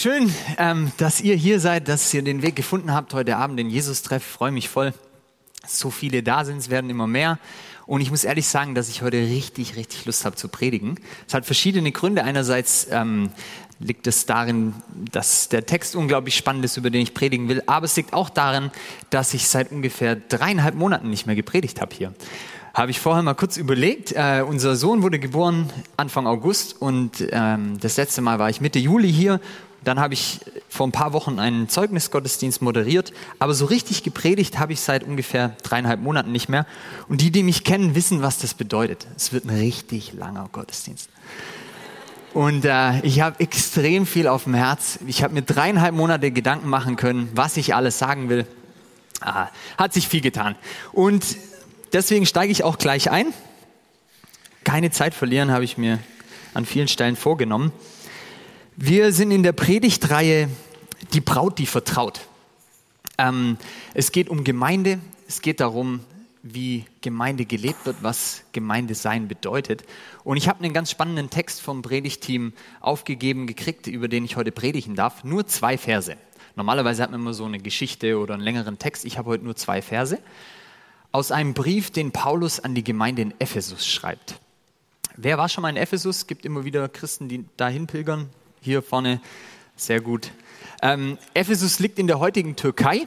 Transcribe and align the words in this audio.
Schön, 0.00 0.32
ähm, 0.58 0.92
dass 0.98 1.20
ihr 1.20 1.34
hier 1.34 1.58
seid, 1.58 1.88
dass 1.88 2.14
ihr 2.14 2.22
den 2.22 2.40
Weg 2.40 2.54
gefunden 2.54 2.94
habt 2.94 3.14
heute 3.14 3.36
Abend, 3.36 3.58
den 3.58 3.68
Jesus-Treff. 3.68 4.22
Freue 4.22 4.52
mich 4.52 4.68
voll. 4.68 4.94
So 5.66 5.90
viele 5.90 6.22
da 6.22 6.44
sind, 6.44 6.58
es 6.58 6.70
werden 6.70 6.88
immer 6.88 7.08
mehr. 7.08 7.40
Und 7.84 8.00
ich 8.00 8.12
muss 8.12 8.22
ehrlich 8.22 8.46
sagen, 8.46 8.76
dass 8.76 8.88
ich 8.88 9.02
heute 9.02 9.16
richtig, 9.16 9.74
richtig 9.74 10.04
Lust 10.04 10.24
habe 10.24 10.36
zu 10.36 10.46
predigen. 10.46 11.00
Es 11.26 11.34
hat 11.34 11.46
verschiedene 11.46 11.90
Gründe. 11.90 12.22
Einerseits 12.22 12.86
ähm, 12.92 13.30
liegt 13.80 14.06
es 14.06 14.24
darin, 14.24 14.72
dass 15.10 15.48
der 15.48 15.66
Text 15.66 15.96
unglaublich 15.96 16.36
spannend 16.36 16.64
ist, 16.64 16.76
über 16.76 16.90
den 16.90 17.00
ich 17.00 17.12
predigen 17.12 17.48
will. 17.48 17.64
Aber 17.66 17.86
es 17.86 17.96
liegt 17.96 18.12
auch 18.12 18.30
darin, 18.30 18.70
dass 19.10 19.34
ich 19.34 19.48
seit 19.48 19.72
ungefähr 19.72 20.14
dreieinhalb 20.14 20.76
Monaten 20.76 21.10
nicht 21.10 21.26
mehr 21.26 21.34
gepredigt 21.34 21.80
habe 21.80 21.92
hier 21.92 22.14
habe 22.74 22.92
ich 22.92 23.00
vorher 23.00 23.24
mal 23.24 23.34
kurz 23.34 23.56
überlegt. 23.56 24.12
Äh, 24.12 24.44
unser 24.46 24.76
Sohn 24.76 25.02
wurde 25.02 25.18
geboren 25.18 25.68
Anfang 25.96 26.28
August 26.28 26.80
und 26.80 27.26
ähm, 27.32 27.76
das 27.80 27.96
letzte 27.96 28.20
Mal 28.22 28.38
war 28.38 28.50
ich 28.50 28.60
Mitte 28.60 28.78
Juli 28.78 29.12
hier 29.12 29.40
dann 29.84 30.00
habe 30.00 30.14
ich 30.14 30.40
vor 30.68 30.86
ein 30.86 30.92
paar 30.92 31.12
Wochen 31.12 31.38
einen 31.38 31.68
Zeugnisgottesdienst 31.68 32.62
moderiert, 32.62 33.12
aber 33.38 33.54
so 33.54 33.64
richtig 33.66 34.02
gepredigt 34.02 34.58
habe 34.58 34.72
ich 34.72 34.80
seit 34.80 35.04
ungefähr 35.04 35.56
dreieinhalb 35.62 36.00
Monaten 36.00 36.32
nicht 36.32 36.48
mehr. 36.48 36.66
Und 37.08 37.20
die, 37.20 37.30
die 37.30 37.42
mich 37.42 37.64
kennen, 37.64 37.94
wissen, 37.94 38.22
was 38.22 38.38
das 38.38 38.54
bedeutet. 38.54 39.06
Es 39.16 39.32
wird 39.32 39.44
ein 39.44 39.56
richtig 39.56 40.12
langer 40.12 40.48
Gottesdienst. 40.52 41.08
Und 42.34 42.64
äh, 42.64 43.00
ich 43.00 43.20
habe 43.20 43.40
extrem 43.40 44.06
viel 44.06 44.28
auf 44.28 44.44
dem 44.44 44.54
Herz. 44.54 44.98
Ich 45.06 45.22
habe 45.22 45.34
mir 45.34 45.42
dreieinhalb 45.42 45.94
Monate 45.94 46.30
Gedanken 46.30 46.68
machen 46.68 46.96
können, 46.96 47.30
was 47.34 47.56
ich 47.56 47.74
alles 47.74 47.98
sagen 47.98 48.28
will. 48.28 48.46
Ah, 49.20 49.48
hat 49.76 49.92
sich 49.92 50.06
viel 50.06 50.20
getan. 50.20 50.54
Und 50.92 51.24
deswegen 51.92 52.26
steige 52.26 52.52
ich 52.52 52.62
auch 52.62 52.78
gleich 52.78 53.10
ein. 53.10 53.32
Keine 54.64 54.90
Zeit 54.90 55.14
verlieren 55.14 55.50
habe 55.50 55.64
ich 55.64 55.78
mir 55.78 55.98
an 56.54 56.66
vielen 56.66 56.88
Stellen 56.88 57.16
vorgenommen. 57.16 57.72
Wir 58.80 59.12
sind 59.12 59.32
in 59.32 59.42
der 59.42 59.50
Predigtreihe 59.50 60.48
Die 61.12 61.20
Braut, 61.20 61.58
die 61.58 61.66
vertraut. 61.66 62.20
Ähm, 63.18 63.58
es 63.92 64.12
geht 64.12 64.28
um 64.28 64.44
Gemeinde, 64.44 65.00
es 65.26 65.42
geht 65.42 65.58
darum, 65.58 65.98
wie 66.44 66.84
Gemeinde 67.00 67.44
gelebt 67.44 67.86
wird, 67.86 67.96
was 68.02 68.44
Gemeinde 68.52 68.94
sein 68.94 69.26
bedeutet. 69.26 69.82
Und 70.22 70.36
ich 70.36 70.48
habe 70.48 70.62
einen 70.62 70.72
ganz 70.72 70.92
spannenden 70.92 71.28
Text 71.28 71.60
vom 71.60 71.82
Predigteam 71.82 72.52
aufgegeben 72.80 73.48
gekriegt, 73.48 73.88
über 73.88 74.06
den 74.06 74.24
ich 74.24 74.36
heute 74.36 74.52
predigen 74.52 74.94
darf. 74.94 75.24
Nur 75.24 75.44
zwei 75.48 75.76
Verse. 75.76 76.16
Normalerweise 76.54 77.02
hat 77.02 77.10
man 77.10 77.18
immer 77.18 77.34
so 77.34 77.46
eine 77.46 77.58
Geschichte 77.58 78.16
oder 78.16 78.34
einen 78.34 78.44
längeren 78.44 78.78
Text. 78.78 79.04
Ich 79.04 79.18
habe 79.18 79.30
heute 79.30 79.42
nur 79.42 79.56
zwei 79.56 79.82
Verse. 79.82 80.20
Aus 81.10 81.32
einem 81.32 81.52
Brief, 81.52 81.90
den 81.90 82.12
Paulus 82.12 82.60
an 82.60 82.76
die 82.76 82.84
Gemeinde 82.84 83.22
in 83.22 83.34
Ephesus 83.40 83.88
schreibt. 83.88 84.38
Wer 85.16 85.36
war 85.36 85.48
schon 85.48 85.62
mal 85.62 85.70
in 85.70 85.76
Ephesus? 85.76 86.18
Es 86.18 86.26
gibt 86.28 86.46
immer 86.46 86.64
wieder 86.64 86.88
Christen, 86.88 87.28
die 87.28 87.44
dahin 87.56 87.88
pilgern 87.88 88.30
hier 88.60 88.82
vorne, 88.82 89.20
sehr 89.76 90.00
gut. 90.00 90.32
Ähm, 90.82 91.18
Ephesus 91.34 91.78
liegt 91.78 91.98
in 91.98 92.06
der 92.06 92.18
heutigen 92.18 92.56
Türkei 92.56 93.06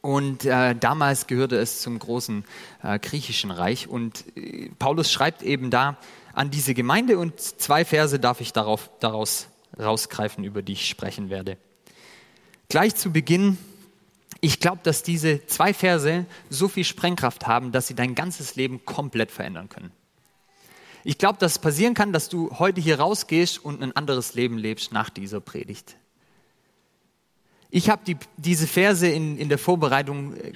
und 0.00 0.44
äh, 0.44 0.74
damals 0.74 1.26
gehörte 1.26 1.56
es 1.56 1.80
zum 1.80 1.98
großen 1.98 2.44
äh, 2.82 2.98
griechischen 2.98 3.50
Reich. 3.50 3.88
Und 3.88 4.24
äh, 4.36 4.70
Paulus 4.78 5.10
schreibt 5.10 5.42
eben 5.42 5.70
da 5.70 5.96
an 6.34 6.50
diese 6.50 6.74
Gemeinde 6.74 7.18
und 7.18 7.40
zwei 7.40 7.84
Verse 7.84 8.18
darf 8.18 8.40
ich 8.40 8.52
darauf, 8.52 8.90
daraus 9.00 9.48
rausgreifen, 9.78 10.44
über 10.44 10.62
die 10.62 10.74
ich 10.74 10.88
sprechen 10.88 11.30
werde. 11.30 11.56
Gleich 12.68 12.94
zu 12.96 13.12
Beginn, 13.12 13.56
ich 14.40 14.60
glaube, 14.60 14.80
dass 14.82 15.02
diese 15.02 15.46
zwei 15.46 15.72
Verse 15.72 16.26
so 16.50 16.68
viel 16.68 16.84
Sprengkraft 16.84 17.46
haben, 17.46 17.72
dass 17.72 17.86
sie 17.86 17.94
dein 17.94 18.14
ganzes 18.14 18.56
Leben 18.56 18.84
komplett 18.84 19.30
verändern 19.30 19.70
können. 19.70 19.90
Ich 21.04 21.18
glaube, 21.18 21.38
dass 21.38 21.52
es 21.52 21.58
passieren 21.58 21.94
kann, 21.94 22.12
dass 22.12 22.30
du 22.30 22.50
heute 22.58 22.80
hier 22.80 22.98
rausgehst 22.98 23.62
und 23.62 23.82
ein 23.82 23.94
anderes 23.94 24.34
Leben 24.34 24.56
lebst 24.56 24.92
nach 24.92 25.10
dieser 25.10 25.40
Predigt. 25.40 25.96
Ich 27.70 27.90
habe 27.90 28.02
die, 28.06 28.16
diese 28.36 28.66
Verse 28.66 29.06
in, 29.06 29.36
in 29.36 29.48
der 29.48 29.58
Vorbereitung 29.58 30.36
äh, 30.36 30.52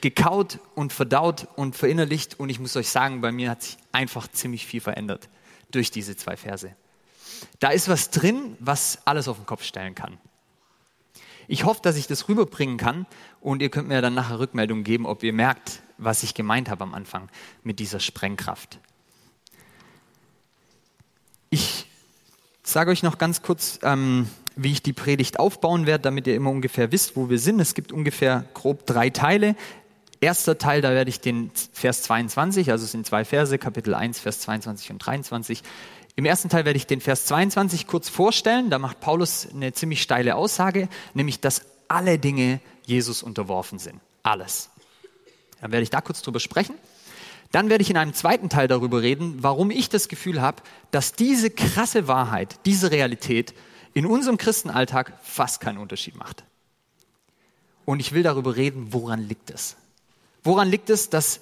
gekaut 0.00 0.58
und 0.74 0.92
verdaut 0.92 1.46
und 1.56 1.76
verinnerlicht 1.76 2.40
und 2.40 2.48
ich 2.48 2.58
muss 2.58 2.74
euch 2.74 2.88
sagen, 2.88 3.20
bei 3.20 3.32
mir 3.32 3.50
hat 3.50 3.62
sich 3.62 3.76
einfach 3.92 4.28
ziemlich 4.28 4.66
viel 4.66 4.80
verändert 4.80 5.28
durch 5.70 5.90
diese 5.90 6.16
zwei 6.16 6.36
Verse. 6.36 6.74
Da 7.60 7.68
ist 7.68 7.88
was 7.88 8.10
drin, 8.10 8.56
was 8.60 8.98
alles 9.04 9.28
auf 9.28 9.36
den 9.36 9.46
Kopf 9.46 9.62
stellen 9.62 9.94
kann. 9.94 10.18
Ich 11.46 11.64
hoffe, 11.64 11.82
dass 11.82 11.96
ich 11.96 12.06
das 12.06 12.28
rüberbringen 12.28 12.78
kann 12.78 13.06
und 13.40 13.60
ihr 13.60 13.68
könnt 13.68 13.88
mir 13.88 14.00
dann 14.00 14.14
nachher 14.14 14.38
Rückmeldung 14.38 14.82
geben, 14.82 15.04
ob 15.06 15.22
ihr 15.22 15.34
merkt, 15.34 15.82
was 15.98 16.22
ich 16.22 16.34
gemeint 16.34 16.70
habe 16.70 16.82
am 16.82 16.94
Anfang 16.94 17.28
mit 17.62 17.78
dieser 17.78 18.00
Sprengkraft. 18.00 18.78
Ich 21.50 21.86
sage 22.64 22.90
euch 22.90 23.02
noch 23.02 23.18
ganz 23.18 23.42
kurz, 23.42 23.78
ähm, 23.82 24.28
wie 24.56 24.72
ich 24.72 24.82
die 24.82 24.92
Predigt 24.92 25.38
aufbauen 25.38 25.86
werde, 25.86 26.02
damit 26.02 26.26
ihr 26.26 26.34
immer 26.34 26.50
ungefähr 26.50 26.92
wisst, 26.92 27.16
wo 27.16 27.28
wir 27.28 27.38
sind. 27.38 27.60
Es 27.60 27.74
gibt 27.74 27.92
ungefähr 27.92 28.44
grob 28.54 28.86
drei 28.86 29.10
Teile. 29.10 29.56
Erster 30.20 30.56
Teil, 30.56 30.80
da 30.80 30.90
werde 30.90 31.10
ich 31.10 31.20
den 31.20 31.50
Vers 31.72 32.02
22, 32.02 32.70
also 32.70 32.84
es 32.84 32.92
sind 32.92 33.06
zwei 33.06 33.24
Verse, 33.24 33.58
Kapitel 33.58 33.94
1, 33.94 34.20
Vers 34.20 34.40
22 34.40 34.90
und 34.90 34.98
23. 34.98 35.62
Im 36.16 36.24
ersten 36.24 36.48
Teil 36.48 36.64
werde 36.64 36.76
ich 36.76 36.86
den 36.86 37.00
Vers 37.00 37.26
22 37.26 37.86
kurz 37.86 38.08
vorstellen. 38.08 38.70
Da 38.70 38.78
macht 38.78 39.00
Paulus 39.00 39.48
eine 39.52 39.72
ziemlich 39.72 40.00
steile 40.00 40.36
Aussage, 40.36 40.88
nämlich, 41.12 41.40
dass 41.40 41.62
alle 41.88 42.18
Dinge 42.18 42.60
Jesus 42.86 43.22
unterworfen 43.22 43.78
sind. 43.78 44.00
Alles. 44.22 44.70
Dann 45.60 45.72
werde 45.72 45.82
ich 45.82 45.90
da 45.90 46.00
kurz 46.00 46.22
drüber 46.22 46.40
sprechen. 46.40 46.74
Dann 47.54 47.70
werde 47.70 47.82
ich 47.82 47.90
in 47.90 47.96
einem 47.96 48.14
zweiten 48.14 48.48
Teil 48.48 48.66
darüber 48.66 49.00
reden, 49.00 49.36
warum 49.44 49.70
ich 49.70 49.88
das 49.88 50.08
Gefühl 50.08 50.42
habe, 50.42 50.60
dass 50.90 51.12
diese 51.12 51.50
krasse 51.50 52.08
Wahrheit, 52.08 52.58
diese 52.66 52.90
Realität 52.90 53.54
in 53.92 54.06
unserem 54.06 54.38
Christenalltag 54.38 55.12
fast 55.22 55.60
keinen 55.60 55.78
Unterschied 55.78 56.16
macht. 56.16 56.42
Und 57.84 58.00
ich 58.00 58.10
will 58.10 58.24
darüber 58.24 58.56
reden, 58.56 58.88
woran 58.90 59.20
liegt 59.20 59.52
es? 59.52 59.76
Woran 60.42 60.68
liegt 60.68 60.90
es, 60.90 61.10
dass 61.10 61.38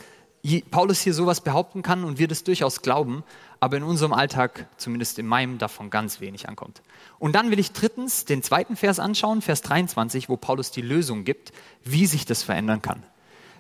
Paulus 0.71 1.01
hier 1.01 1.15
sowas 1.15 1.41
behaupten 1.41 1.81
kann 1.81 2.05
und 2.05 2.19
wir 2.19 2.29
das 2.29 2.45
durchaus 2.45 2.83
glauben, 2.83 3.25
aber 3.59 3.79
in 3.79 3.83
unserem 3.83 4.13
Alltag, 4.13 4.69
zumindest 4.77 5.19
in 5.19 5.27
meinem, 5.27 5.57
davon 5.57 5.89
ganz 5.89 6.21
wenig 6.21 6.47
ankommt. 6.47 6.83
Und 7.21 7.33
dann 7.35 7.51
will 7.51 7.59
ich 7.59 7.73
drittens 7.73 8.27
den 8.27 8.43
zweiten 8.43 8.77
Vers 8.77 8.99
anschauen, 8.99 9.41
Vers 9.41 9.63
23, 9.63 10.29
wo 10.29 10.37
Paulus 10.37 10.73
die 10.73 10.83
Lösung 10.83 11.25
gibt, 11.25 11.53
wie 11.85 12.05
sich 12.05 12.27
das 12.27 12.43
verändern 12.43 12.83
kann 12.83 13.03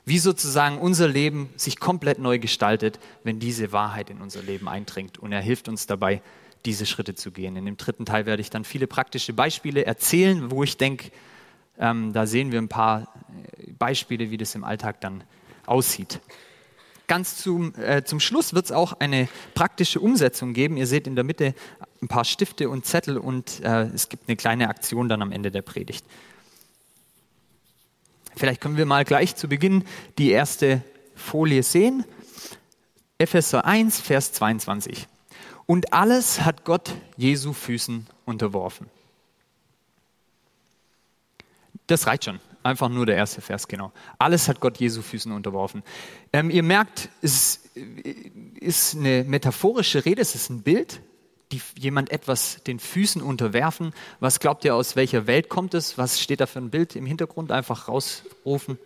wie 0.04 0.18
sozusagen 0.18 0.78
unser 0.78 1.08
Leben 1.08 1.50
sich 1.56 1.78
komplett 1.78 2.18
neu 2.18 2.38
gestaltet, 2.38 2.98
wenn 3.22 3.38
diese 3.38 3.72
Wahrheit 3.72 4.10
in 4.10 4.20
unser 4.20 4.42
Leben 4.42 4.68
eindringt. 4.68 5.18
Und 5.18 5.32
er 5.32 5.40
hilft 5.40 5.68
uns 5.68 5.86
dabei, 5.86 6.22
diese 6.64 6.86
Schritte 6.86 7.14
zu 7.14 7.30
gehen. 7.30 7.56
In 7.56 7.66
dem 7.66 7.76
dritten 7.76 8.04
Teil 8.04 8.26
werde 8.26 8.40
ich 8.40 8.50
dann 8.50 8.64
viele 8.64 8.86
praktische 8.86 9.32
Beispiele 9.32 9.84
erzählen, 9.84 10.50
wo 10.50 10.62
ich 10.62 10.76
denke, 10.76 11.10
ähm, 11.78 12.12
da 12.12 12.26
sehen 12.26 12.52
wir 12.52 12.60
ein 12.60 12.68
paar 12.68 13.02
äh, 13.58 13.72
Beispiele, 13.72 14.30
wie 14.30 14.36
das 14.36 14.54
im 14.54 14.64
Alltag 14.64 15.00
dann 15.00 15.24
aussieht. 15.66 16.20
Ganz 17.08 17.36
zum, 17.36 17.74
äh, 17.76 18.04
zum 18.04 18.20
Schluss 18.20 18.54
wird 18.54 18.66
es 18.66 18.72
auch 18.72 18.94
eine 18.94 19.28
praktische 19.54 20.00
Umsetzung 20.00 20.52
geben. 20.52 20.76
Ihr 20.76 20.86
seht 20.86 21.06
in 21.06 21.14
der 21.14 21.24
Mitte 21.24 21.54
ein 22.00 22.08
paar 22.08 22.24
Stifte 22.24 22.69
und 22.69 22.86
Zettel 22.86 23.19
und 23.19 23.60
äh, 23.60 23.84
es 23.86 24.08
gibt 24.08 24.28
eine 24.28 24.36
kleine 24.36 24.69
Aktion 24.69 25.08
dann 25.08 25.22
am 25.22 25.32
Ende 25.32 25.50
der 25.50 25.62
Predigt. 25.62 26.04
Vielleicht 28.37 28.60
können 28.60 28.76
wir 28.76 28.87
mal 28.87 29.04
gleich 29.04 29.37
zu 29.37 29.48
Beginn 29.48 29.84
die 30.19 30.31
erste 30.31 30.82
Folie 31.15 31.62
sehen. 31.62 32.04
Epheser 33.19 33.65
1, 33.65 34.00
Vers 34.00 34.32
22. 34.32 35.06
Und 35.66 35.93
alles 35.93 36.41
hat 36.41 36.65
Gott 36.65 36.93
Jesu 37.16 37.53
Füßen 37.53 38.06
unterworfen. 38.25 38.88
Das 41.87 42.06
reicht 42.06 42.25
schon. 42.25 42.41
Einfach 42.65 42.88
nur 42.88 43.06
der 43.06 43.16
erste 43.16 43.41
Vers, 43.41 43.66
genau. 43.66 43.93
Alles 44.19 44.49
hat 44.49 44.60
Gott 44.60 44.78
Jesu 44.78 45.03
Füßen 45.03 45.32
unterworfen. 45.32 45.82
Ähm, 46.32 46.49
ihr 46.50 46.62
merkt, 46.62 47.09
es 47.20 47.60
ist 48.60 48.97
eine 48.97 49.25
metaphorische 49.25 50.04
Rede, 50.04 50.22
es 50.22 50.34
ist 50.34 50.49
ein 50.49 50.62
Bild 50.62 51.00
die, 51.52 51.60
jemand 51.78 52.10
etwas 52.10 52.62
den 52.64 52.78
Füßen 52.78 53.22
unterwerfen. 53.22 53.92
Was 54.20 54.40
glaubt 54.40 54.64
ihr, 54.64 54.74
aus 54.74 54.96
welcher 54.96 55.26
Welt 55.26 55.48
kommt 55.48 55.75
es? 55.75 55.99
Was 55.99 56.20
steht 56.20 56.40
da 56.40 56.46
für 56.46 56.58
ein 56.58 56.70
Bild 56.70 56.96
im 56.96 57.06
Hintergrund? 57.06 57.52
Einfach 57.52 57.88
rausrufen. 57.88 58.78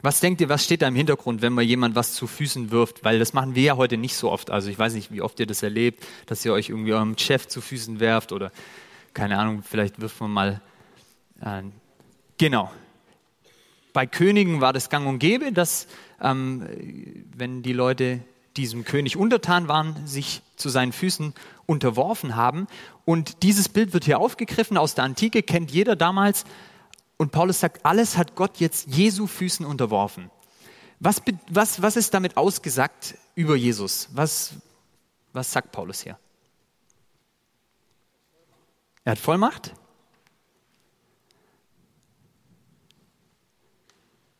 Was 0.00 0.20
denkt 0.20 0.42
ihr, 0.42 0.50
was 0.50 0.64
steht 0.64 0.82
da 0.82 0.88
im 0.88 0.96
Hintergrund, 0.96 1.40
wenn 1.40 1.54
man 1.54 1.64
jemand 1.66 1.94
was 1.94 2.12
zu 2.12 2.26
Füßen 2.26 2.70
wirft? 2.70 3.04
Weil 3.04 3.18
das 3.18 3.32
machen 3.32 3.54
wir 3.54 3.62
ja 3.62 3.76
heute 3.76 3.96
nicht 3.96 4.16
so 4.16 4.30
oft. 4.30 4.50
Also 4.50 4.68
ich 4.68 4.78
weiß 4.78 4.92
nicht, 4.92 5.10
wie 5.12 5.22
oft 5.22 5.40
ihr 5.40 5.46
das 5.46 5.62
erlebt, 5.62 6.04
dass 6.26 6.44
ihr 6.44 6.52
euch 6.52 6.68
irgendwie 6.68 6.92
eurem 6.92 7.16
Chef 7.16 7.48
zu 7.48 7.62
Füßen 7.62 8.00
werft 8.00 8.32
oder 8.32 8.52
keine 9.14 9.38
Ahnung, 9.38 9.62
vielleicht 9.62 10.00
wirft 10.00 10.20
man 10.20 10.30
mal. 10.30 10.60
Äh, 11.40 11.62
genau. 12.36 12.70
Bei 13.94 14.06
Königen 14.06 14.60
war 14.60 14.72
das 14.72 14.90
gang 14.90 15.06
und 15.06 15.20
gäbe, 15.20 15.52
dass 15.52 15.86
ähm, 16.20 17.24
wenn 17.34 17.62
die 17.62 17.72
Leute 17.72 18.20
diesem 18.56 18.84
König 18.84 19.16
untertan 19.16 19.68
waren, 19.68 20.06
sich 20.06 20.42
zu 20.56 20.68
seinen 20.68 20.92
Füßen 20.92 21.34
unterworfen 21.66 22.36
haben. 22.36 22.66
Und 23.04 23.42
dieses 23.42 23.68
Bild 23.68 23.92
wird 23.92 24.04
hier 24.04 24.18
aufgegriffen 24.18 24.76
aus 24.76 24.94
der 24.94 25.04
Antike, 25.04 25.42
kennt 25.42 25.70
jeder 25.70 25.96
damals. 25.96 26.44
Und 27.16 27.32
Paulus 27.32 27.60
sagt, 27.60 27.84
alles 27.84 28.16
hat 28.16 28.34
Gott 28.34 28.58
jetzt 28.58 28.88
Jesu 28.88 29.26
Füßen 29.26 29.66
unterworfen. 29.66 30.30
Was, 31.00 31.22
was, 31.50 31.82
was 31.82 31.96
ist 31.96 32.14
damit 32.14 32.36
ausgesagt 32.36 33.16
über 33.34 33.56
Jesus? 33.56 34.08
Was, 34.12 34.54
was 35.32 35.52
sagt 35.52 35.72
Paulus 35.72 36.02
hier? 36.02 36.18
Er 39.04 39.12
hat 39.12 39.18
Vollmacht. 39.18 39.74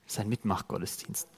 Sein 0.06 0.28
Mitmachgottesdienst. 0.28 1.28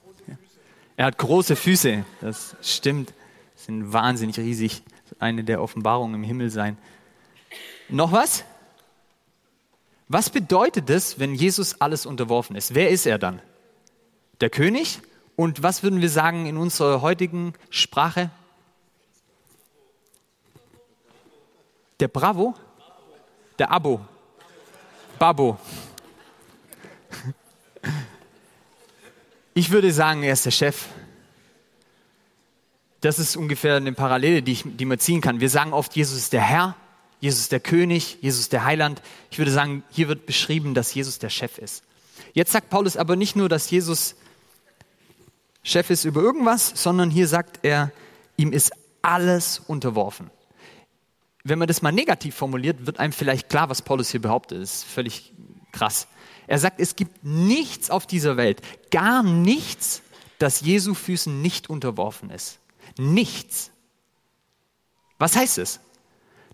Er 0.97 1.05
hat 1.05 1.17
große 1.19 1.55
Füße, 1.55 2.03
das 2.21 2.55
stimmt, 2.61 3.13
sind 3.55 3.93
wahnsinnig 3.93 4.39
riesig. 4.39 4.81
Eine 5.19 5.43
der 5.43 5.61
Offenbarungen 5.61 6.15
im 6.15 6.23
Himmel 6.23 6.49
sein. 6.49 6.77
Noch 7.87 8.11
was? 8.11 8.43
Was 10.07 10.31
bedeutet 10.31 10.89
es, 10.89 11.19
wenn 11.19 11.35
Jesus 11.35 11.81
alles 11.81 12.05
unterworfen 12.05 12.55
ist? 12.55 12.73
Wer 12.73 12.89
ist 12.89 13.05
er 13.05 13.19
dann? 13.19 13.41
Der 14.41 14.49
König? 14.49 14.99
Und 15.35 15.61
was 15.61 15.83
würden 15.83 16.01
wir 16.01 16.09
sagen 16.09 16.47
in 16.47 16.57
unserer 16.57 17.01
heutigen 17.01 17.53
Sprache? 17.69 18.31
Der 21.99 22.07
Bravo? 22.07 22.55
Der 23.59 23.71
Abo? 23.71 24.01
Babo? 25.19 25.59
Ich 29.57 29.71
würde 29.71 29.91
sagen, 29.91 30.21
er 30.21 30.33
ist 30.33 30.45
der 30.45 30.51
Chef. 30.51 30.85
Das 33.01 33.17
ist 33.17 33.35
ungefähr 33.35 33.77
eine 33.77 33.91
Parallele, 33.91 34.43
die, 34.43 34.51
ich, 34.51 34.63
die 34.63 34.85
man 34.85 34.99
ziehen 34.99 35.19
kann. 35.19 35.39
Wir 35.39 35.49
sagen 35.49 35.73
oft, 35.73 35.95
Jesus 35.95 36.15
ist 36.15 36.33
der 36.33 36.43
Herr, 36.43 36.75
Jesus 37.21 37.39
ist 37.39 37.51
der 37.51 37.59
König, 37.59 38.19
Jesus 38.21 38.41
ist 38.41 38.53
der 38.53 38.65
Heiland. 38.65 39.01
Ich 39.31 39.39
würde 39.39 39.49
sagen, 39.49 39.81
hier 39.89 40.09
wird 40.09 40.27
beschrieben, 40.27 40.75
dass 40.75 40.93
Jesus 40.93 41.17
der 41.17 41.31
Chef 41.31 41.57
ist. 41.57 41.83
Jetzt 42.33 42.51
sagt 42.51 42.69
Paulus 42.69 42.97
aber 42.97 43.15
nicht 43.15 43.35
nur, 43.35 43.49
dass 43.49 43.67
Jesus 43.71 44.13
Chef 45.63 45.89
ist 45.89 46.05
über 46.05 46.21
irgendwas, 46.21 46.73
sondern 46.75 47.09
hier 47.09 47.27
sagt 47.27 47.61
er, 47.63 47.91
ihm 48.35 48.53
ist 48.53 48.73
alles 49.01 49.57
unterworfen. 49.65 50.29
Wenn 51.43 51.57
man 51.57 51.67
das 51.67 51.81
mal 51.81 51.91
negativ 51.91 52.35
formuliert, 52.35 52.85
wird 52.85 52.99
einem 52.99 53.11
vielleicht 53.11 53.49
klar, 53.49 53.71
was 53.71 53.81
Paulus 53.81 54.11
hier 54.11 54.21
behauptet. 54.21 54.61
Das 54.61 54.75
ist 54.75 54.83
völlig 54.83 55.33
krass. 55.71 56.07
Er 56.47 56.59
sagt, 56.59 56.79
es 56.79 56.95
gibt 56.95 57.23
nichts 57.23 57.89
auf 57.89 58.07
dieser 58.07 58.37
Welt, 58.37 58.61
gar 58.89 59.21
nichts, 59.21 60.01
das 60.39 60.61
Jesu 60.61 60.93
Füßen 60.93 61.41
nicht 61.41 61.69
unterworfen 61.69 62.29
ist. 62.29 62.59
Nichts. 62.97 63.71
Was 65.19 65.35
heißt 65.35 65.57
es? 65.57 65.79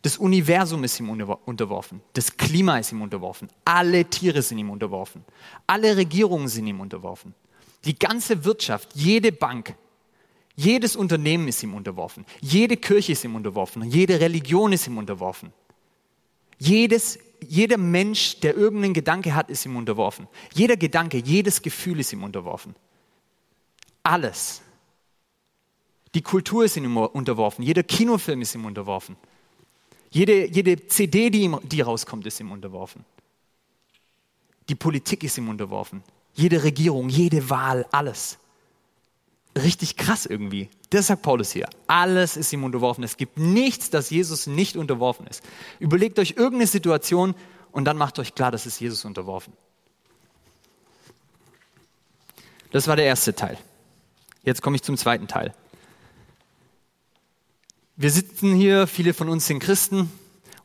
Das 0.01 0.17
Universum 0.17 0.83
ist 0.83 0.99
ihm 0.99 1.09
unterworfen. 1.09 2.01
Das 2.13 2.35
Klima 2.35 2.77
ist 2.77 2.91
ihm 2.91 3.01
unterworfen. 3.01 3.49
Alle 3.63 4.03
Tiere 4.05 4.41
sind 4.41 4.57
ihm 4.57 4.69
unterworfen. 4.69 5.23
Alle 5.65 5.95
Regierungen 5.95 6.49
sind 6.49 6.67
ihm 6.67 6.81
unterworfen. 6.81 7.33
Die 7.85 7.97
ganze 7.97 8.43
Wirtschaft, 8.43 8.89
jede 8.95 9.31
Bank, 9.31 9.75
jedes 10.55 10.95
Unternehmen 10.95 11.47
ist 11.47 11.63
ihm 11.63 11.73
unterworfen. 11.73 12.25
Jede 12.41 12.77
Kirche 12.77 13.13
ist 13.13 13.23
ihm 13.23 13.35
unterworfen. 13.35 13.83
Jede 13.89 14.19
Religion 14.19 14.73
ist 14.73 14.87
ihm 14.87 14.97
unterworfen. 14.97 15.53
Jedes, 16.59 17.17
jeder 17.49 17.77
Mensch, 17.77 18.39
der 18.39 18.55
irgendeinen 18.55 18.93
Gedanke 18.93 19.35
hat, 19.35 19.49
ist 19.49 19.65
ihm 19.65 19.75
unterworfen. 19.75 20.27
Jeder 20.53 20.77
Gedanke, 20.77 21.17
jedes 21.17 21.61
Gefühl 21.61 21.99
ist 21.99 22.13
ihm 22.13 22.23
unterworfen. 22.23 22.75
Alles. 24.03 24.61
Die 26.13 26.21
Kultur 26.21 26.65
ist 26.65 26.77
ihm 26.77 26.97
unterworfen. 26.97 27.63
Jeder 27.63 27.83
Kinofilm 27.83 28.41
ist 28.41 28.55
ihm 28.55 28.65
unterworfen. 28.65 29.15
Jede, 30.11 30.47
jede 30.47 30.87
CD, 30.87 31.29
die, 31.29 31.41
ihm, 31.41 31.59
die 31.63 31.81
rauskommt, 31.81 32.25
ist 32.27 32.39
ihm 32.39 32.51
unterworfen. 32.51 33.03
Die 34.69 34.75
Politik 34.75 35.23
ist 35.23 35.37
ihm 35.37 35.49
unterworfen. 35.49 36.03
Jede 36.35 36.63
Regierung, 36.63 37.09
jede 37.09 37.49
Wahl, 37.49 37.85
alles. 37.91 38.37
Richtig 39.55 39.97
krass 39.97 40.25
irgendwie. 40.25 40.69
Das 40.89 41.07
sagt 41.07 41.21
Paulus 41.21 41.51
hier. 41.51 41.69
Alles 41.85 42.37
ist 42.37 42.51
ihm 42.53 42.63
unterworfen. 42.63 43.03
Es 43.03 43.17
gibt 43.17 43.37
nichts, 43.37 43.89
das 43.89 44.09
Jesus 44.09 44.47
nicht 44.47 44.77
unterworfen 44.77 45.27
ist. 45.27 45.43
Überlegt 45.79 46.17
euch 46.17 46.31
irgendeine 46.31 46.67
Situation 46.67 47.35
und 47.71 47.85
dann 47.85 47.97
macht 47.97 48.17
euch 48.19 48.33
klar, 48.33 48.51
das 48.51 48.65
ist 48.65 48.79
Jesus 48.79 49.05
unterworfen. 49.05 49.53
Das 52.71 52.87
war 52.87 52.95
der 52.95 53.05
erste 53.05 53.35
Teil. 53.35 53.57
Jetzt 54.43 54.63
komme 54.63 54.75
ich 54.75 54.81
zum 54.81 54.97
zweiten 54.97 55.27
Teil. 55.27 55.53
Wir 57.95 58.09
sitzen 58.09 58.55
hier, 58.55 58.87
viele 58.87 59.13
von 59.13 59.29
uns 59.29 59.45
sind 59.45 59.59
Christen 59.59 60.11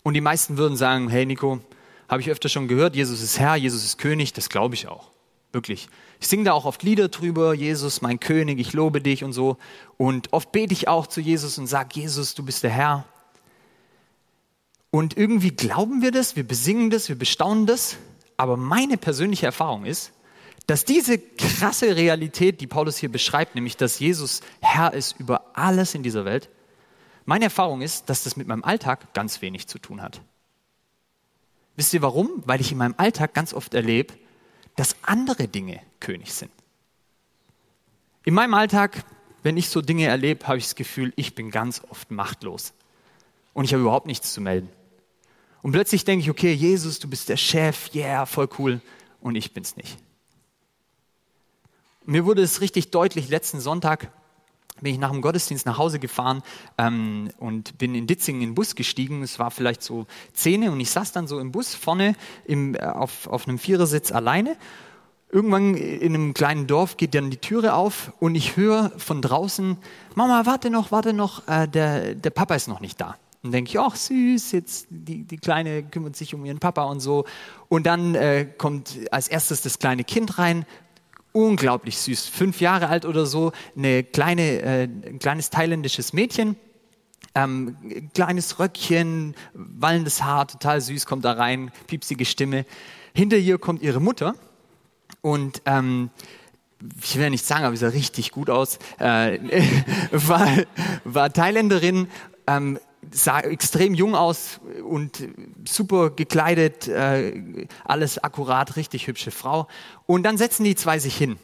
und 0.03 0.15
die 0.15 0.23
meisten 0.23 0.57
würden 0.57 0.79
sagen, 0.79 1.11
hey 1.11 1.27
Nico, 1.27 1.61
habe 2.09 2.23
ich 2.23 2.31
öfter 2.31 2.49
schon 2.49 2.69
gehört, 2.69 2.97
Jesus 2.97 3.21
ist 3.21 3.39
Herr, 3.39 3.57
Jesus 3.57 3.85
ist 3.85 3.99
König, 3.99 4.33
das 4.33 4.49
glaube 4.49 4.75
ich 4.75 4.89
auch. 4.89 5.11
Wirklich. 5.53 5.89
Ich 6.21 6.29
singe 6.29 6.45
da 6.45 6.53
auch 6.53 6.65
oft 6.65 6.83
Lieder 6.83 7.09
drüber, 7.09 7.55
Jesus, 7.55 8.03
mein 8.03 8.21
König, 8.21 8.59
ich 8.59 8.73
lobe 8.73 9.01
dich 9.01 9.25
und 9.25 9.33
so. 9.33 9.57
Und 9.97 10.33
oft 10.33 10.53
bete 10.53 10.73
ich 10.73 10.89
auch 10.89 11.07
zu 11.07 11.21
Jesus 11.21 11.59
und 11.59 11.67
sage, 11.67 12.01
Jesus, 12.01 12.35
du 12.35 12.45
bist 12.45 12.63
der 12.63 12.71
Herr. 12.71 13.05
Und 14.91 15.17
irgendwie 15.17 15.51
glauben 15.51 16.03
wir 16.03 16.13
das, 16.13 16.37
wir 16.37 16.47
besingen 16.47 16.91
das, 16.91 17.09
wir 17.09 17.17
bestaunen 17.17 17.67
das. 17.67 17.97
Aber 18.37 18.57
meine 18.57 18.97
persönliche 18.97 19.47
Erfahrung 19.47 19.85
ist, 19.85 20.13
dass 20.67 20.85
diese 20.85 21.19
krasse 21.19 21.97
Realität, 21.97 22.61
die 22.61 22.67
Paulus 22.67 22.99
hier 22.99 23.11
beschreibt, 23.11 23.55
nämlich 23.55 23.77
dass 23.77 23.99
Jesus 23.99 24.43
Herr 24.61 24.93
ist 24.93 25.19
über 25.19 25.57
alles 25.57 25.95
in 25.95 26.03
dieser 26.03 26.25
Welt, 26.27 26.51
meine 27.25 27.47
Erfahrung 27.47 27.81
ist, 27.81 28.09
dass 28.09 28.25
das 28.25 28.37
mit 28.37 28.47
meinem 28.47 28.65
Alltag 28.65 29.13
ganz 29.15 29.43
wenig 29.43 29.67
zu 29.67 29.79
tun 29.79 30.03
hat. 30.03 30.21
Wisst 31.77 31.95
ihr 31.95 32.03
warum? 32.03 32.43
Weil 32.45 32.61
ich 32.61 32.73
in 32.73 32.79
meinem 32.79 32.95
Alltag 32.97 33.35
ganz 33.35 33.55
oft 33.55 33.75
erlebe, 33.75 34.15
dass 34.79 34.95
andere 35.03 35.49
Dinge 35.49 35.81
König 35.99 36.33
sind. 36.33 36.53
In 38.25 38.33
meinem 38.33 38.55
Alltag, 38.55 39.05
wenn 39.43 39.57
ich 39.57 39.71
so 39.71 39.83
Dinge 39.83 40.07
erlebe, 40.07 40.47
habe 40.47 40.59
ich 40.59 40.65
das 40.67 40.77
Gefühl, 40.77 41.13
ich 41.17 41.35
bin 41.35 41.51
ganz 41.51 41.83
oft 41.89 42.13
machtlos. 42.13 42.73
Und 43.55 43.65
ich 43.65 43.73
habe 43.73 43.81
überhaupt 43.83 44.07
nichts 44.07 44.33
zu 44.33 44.41
melden. 44.41 44.69
Und 45.63 45.73
plötzlich 45.73 46.05
denke 46.05 46.23
ich, 46.23 46.31
okay, 46.31 46.53
Jesus, 46.53 47.01
du 47.01 47.09
bist 47.09 47.29
der 47.29 47.37
Chef, 47.37 47.93
yeah, 47.93 48.25
voll 48.25 48.49
cool. 48.61 48.81
Und 49.21 49.35
ich 49.35 49.53
bin 49.53 49.65
es 49.65 49.75
nicht. 49.77 49.99
Mir 52.05 52.25
wurde 52.25 52.43
es 52.43 52.61
richtig 52.61 52.93
deutlich 52.93 53.29
letzten 53.29 53.59
Sonntag, 53.59 54.13
bin 54.81 54.93
ich 54.93 54.99
nach 54.99 55.11
dem 55.11 55.21
Gottesdienst 55.21 55.67
nach 55.67 55.79
Hause 55.79 55.99
gefahren 55.99 56.43
ähm, 56.77 57.31
und 57.39 57.79
bin 57.79 57.95
in 57.95 58.07
Ditzingen 58.07 58.43
in 58.43 58.51
den 58.51 58.55
Bus 58.55 58.75
gestiegen. 58.75 59.23
Es 59.23 59.39
war 59.39 59.51
vielleicht 59.51 59.83
so 59.83 60.07
zehn 60.33 60.69
und 60.69 60.81
ich 60.81 60.91
saß 60.91 61.13
dann 61.13 61.27
so 61.27 61.39
im 61.39 61.53
Bus 61.53 61.75
vorne 61.75 62.15
im, 62.45 62.75
äh, 62.75 62.79
auf, 62.81 63.27
auf 63.27 63.49
einem 63.49 63.59
Vierersitz 63.59 64.13
alleine. 64.13 64.57
Irgendwann 65.31 65.75
in 65.75 66.15
einem 66.15 66.33
kleinen 66.33 66.67
Dorf 66.67 66.97
geht 66.97 67.15
dann 67.15 67.31
die 67.31 67.37
Türe 67.37 67.75
auf 67.75 68.13
und 68.19 68.35
ich 68.35 68.57
höre 68.57 68.93
von 68.97 69.21
draußen, 69.21 69.77
Mama, 70.15 70.47
warte 70.47 70.71
noch, 70.71 70.91
warte 70.91 71.13
noch, 71.13 71.47
äh, 71.49 71.69
der, 71.69 72.15
der 72.15 72.31
Papa 72.31 72.55
ist 72.55 72.67
noch 72.67 72.81
nicht 72.81 73.01
da. 73.01 73.17
Und 73.43 73.53
denke 73.53 73.71
ich, 73.71 73.79
ach 73.79 73.95
süß, 73.95 74.53
jetzt 74.53 74.89
die, 74.91 75.25
die 75.25 75.37
Kleine 75.37 75.85
kümmert 75.85 76.17
sich 76.17 76.35
um 76.35 76.45
ihren 76.45 76.59
Papa 76.59 76.85
und 76.85 77.01
so. 77.01 77.25
Und 77.69 77.87
dann 77.87 78.15
äh, 78.15 78.47
kommt 78.57 78.99
als 79.13 79.29
erstes 79.29 79.63
das 79.63 79.79
kleine 79.79 80.03
Kind 80.03 80.39
rein, 80.39 80.67
unglaublich 81.33 81.99
süß, 81.99 82.27
fünf 82.27 82.61
Jahre 82.61 82.89
alt 82.89 83.05
oder 83.05 83.27
so, 83.27 83.53
eine 83.77 84.03
kleine, 84.03 84.63
äh, 84.63 84.83
ein 84.85 85.19
kleines 85.19 85.51
thailändisches 85.51 86.13
Mädchen, 86.13 86.57
ähm, 87.35 87.77
kleines 88.15 88.59
Röckchen, 88.59 89.35
wallendes 89.55 90.23
Haar, 90.23 90.49
total 90.49 90.81
süß, 90.81 91.07
kommt 91.07 91.25
da 91.25 91.33
rein, 91.33 91.71
piepsige 91.87 92.25
Stimme. 92.25 92.65
Hinter 93.15 93.37
ihr 93.37 93.59
kommt 93.59 93.83
ihre 93.83 94.01
Mutter 94.01 94.35
und 95.21 95.63
ähm, 95.67 96.11
ich 97.03 97.17
will 97.17 97.25
ja 97.25 97.31
nicht 97.31 97.45
sagen, 97.45 97.65
aber 97.65 97.77
sie 97.77 97.81
sah 97.81 97.89
richtig 97.89 98.31
gut 98.31 98.51
aus, 98.51 98.79
äh, 98.99 99.39
war, 100.13 100.49
war 101.05 101.33
Thailänderin, 101.33 102.09
ähm, 102.47 102.79
sah 103.13 103.41
extrem 103.41 103.95
jung 103.95 104.15
aus 104.15 104.61
und 104.85 105.29
super 105.67 106.11
gekleidet, 106.11 106.89
äh, 106.89 107.67
alles 107.85 108.23
akkurat, 108.23 108.77
richtig 108.77 109.07
hübsche 109.07 109.31
Frau. 109.31 109.69
Und 110.07 110.23
dann 110.23 110.39
setzen 110.39 110.65
die 110.65 110.75
zwei 110.75 110.99
sich 110.99 111.17
hin 111.17 111.39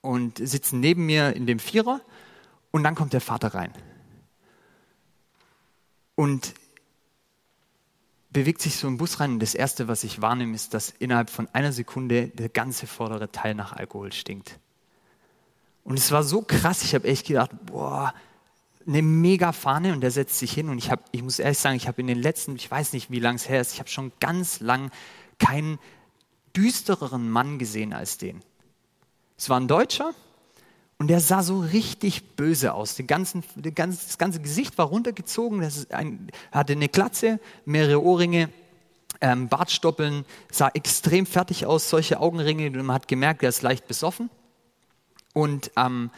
und 0.00 0.38
sitzen 0.38 0.80
neben 0.80 1.06
mir 1.06 1.34
in 1.34 1.46
dem 1.46 1.58
Vierer 1.58 2.00
und 2.70 2.84
dann 2.84 2.94
kommt 2.94 3.12
der 3.12 3.20
Vater 3.20 3.54
rein. 3.54 3.72
Und 6.14 6.54
bewegt 8.30 8.60
sich 8.60 8.76
so 8.76 8.88
im 8.88 8.98
Bus 8.98 9.20
rein 9.20 9.32
und 9.32 9.40
das 9.40 9.54
Erste, 9.54 9.88
was 9.88 10.04
ich 10.04 10.20
wahrnehme, 10.20 10.54
ist, 10.54 10.74
dass 10.74 10.90
innerhalb 10.90 11.30
von 11.30 11.48
einer 11.52 11.72
Sekunde 11.72 12.28
der 12.28 12.48
ganze 12.48 12.86
vordere 12.86 13.30
Teil 13.30 13.54
nach 13.54 13.72
Alkohol 13.72 14.12
stinkt. 14.12 14.58
Und 15.84 15.98
es 15.98 16.10
war 16.10 16.22
so 16.22 16.42
krass, 16.42 16.82
ich 16.82 16.94
habe 16.94 17.06
echt 17.06 17.26
gedacht, 17.26 17.50
boah, 17.66 18.12
eine 18.86 19.02
mega 19.02 19.52
Fahne 19.52 19.92
und 19.92 20.00
der 20.00 20.10
setzt 20.10 20.38
sich 20.38 20.52
hin 20.52 20.68
und 20.68 20.78
ich 20.78 20.90
habe, 20.90 21.02
ich 21.12 21.22
muss 21.22 21.38
ehrlich 21.38 21.58
sagen, 21.58 21.76
ich 21.76 21.88
habe 21.88 22.00
in 22.00 22.06
den 22.06 22.20
letzten, 22.20 22.56
ich 22.56 22.70
weiß 22.70 22.92
nicht, 22.92 23.10
wie 23.10 23.20
lange 23.20 23.36
es 23.36 23.48
her 23.48 23.60
ist, 23.60 23.74
ich 23.74 23.80
habe 23.80 23.88
schon 23.88 24.12
ganz 24.20 24.60
lang 24.60 24.90
keinen 25.38 25.78
düstereren 26.56 27.30
Mann 27.30 27.58
gesehen 27.58 27.92
als 27.92 28.18
den. 28.18 28.40
Es 29.36 29.48
war 29.48 29.58
ein 29.58 29.68
Deutscher 29.68 30.14
und 30.98 31.08
der 31.08 31.20
sah 31.20 31.42
so 31.42 31.60
richtig 31.60 32.36
böse 32.36 32.74
aus. 32.74 32.94
Den 32.94 33.06
ganzen, 33.06 33.42
den 33.56 33.74
ganzen, 33.74 34.06
das 34.06 34.18
ganze 34.18 34.40
Gesicht 34.40 34.78
war 34.78 34.86
runtergezogen, 34.86 35.60
das 35.60 35.90
ein, 35.90 36.30
hatte 36.52 36.74
eine 36.74 36.88
Glatze, 36.88 37.40
mehrere 37.64 38.02
Ohrringe, 38.02 38.50
ähm, 39.20 39.48
Bartstoppeln, 39.48 40.24
sah 40.50 40.68
extrem 40.74 41.26
fertig 41.26 41.66
aus, 41.66 41.88
solche 41.88 42.20
Augenringe, 42.20 42.66
und 42.66 42.76
man 42.84 42.94
hat 42.94 43.08
gemerkt, 43.08 43.42
er 43.42 43.48
ist 43.48 43.62
leicht 43.62 43.88
besoffen. 43.88 44.30
Und 45.32 45.72
ähm, 45.76 46.10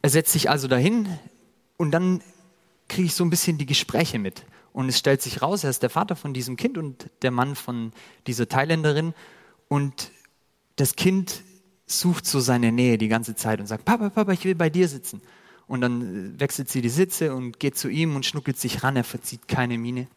er 0.00 0.10
setzt 0.10 0.32
sich 0.32 0.48
also 0.48 0.66
dahin, 0.68 1.08
und 1.76 1.90
dann 1.90 2.22
kriege 2.88 3.06
ich 3.06 3.14
so 3.14 3.24
ein 3.24 3.30
bisschen 3.30 3.58
die 3.58 3.66
Gespräche 3.66 4.18
mit. 4.18 4.44
Und 4.72 4.88
es 4.88 4.98
stellt 4.98 5.22
sich 5.22 5.42
raus, 5.42 5.64
er 5.64 5.70
ist 5.70 5.82
der 5.82 5.90
Vater 5.90 6.16
von 6.16 6.34
diesem 6.34 6.56
Kind 6.56 6.76
und 6.76 7.10
der 7.22 7.30
Mann 7.30 7.56
von 7.56 7.92
dieser 8.26 8.48
Thailänderin. 8.48 9.14
Und 9.68 10.10
das 10.76 10.96
Kind 10.96 11.42
sucht 11.86 12.26
so 12.26 12.40
seine 12.40 12.72
Nähe 12.72 12.98
die 12.98 13.08
ganze 13.08 13.34
Zeit 13.34 13.60
und 13.60 13.66
sagt, 13.66 13.84
Papa, 13.84 14.10
Papa, 14.10 14.32
ich 14.32 14.44
will 14.44 14.54
bei 14.54 14.68
dir 14.68 14.88
sitzen. 14.88 15.22
Und 15.66 15.80
dann 15.80 16.38
wechselt 16.38 16.68
sie 16.68 16.82
die 16.82 16.90
Sitze 16.90 17.34
und 17.34 17.58
geht 17.58 17.76
zu 17.76 17.88
ihm 17.88 18.14
und 18.14 18.26
schnuckelt 18.26 18.58
sich 18.58 18.82
ran, 18.82 18.96
er 18.96 19.04
verzieht 19.04 19.48
keine 19.48 19.78
Miene. 19.78 20.08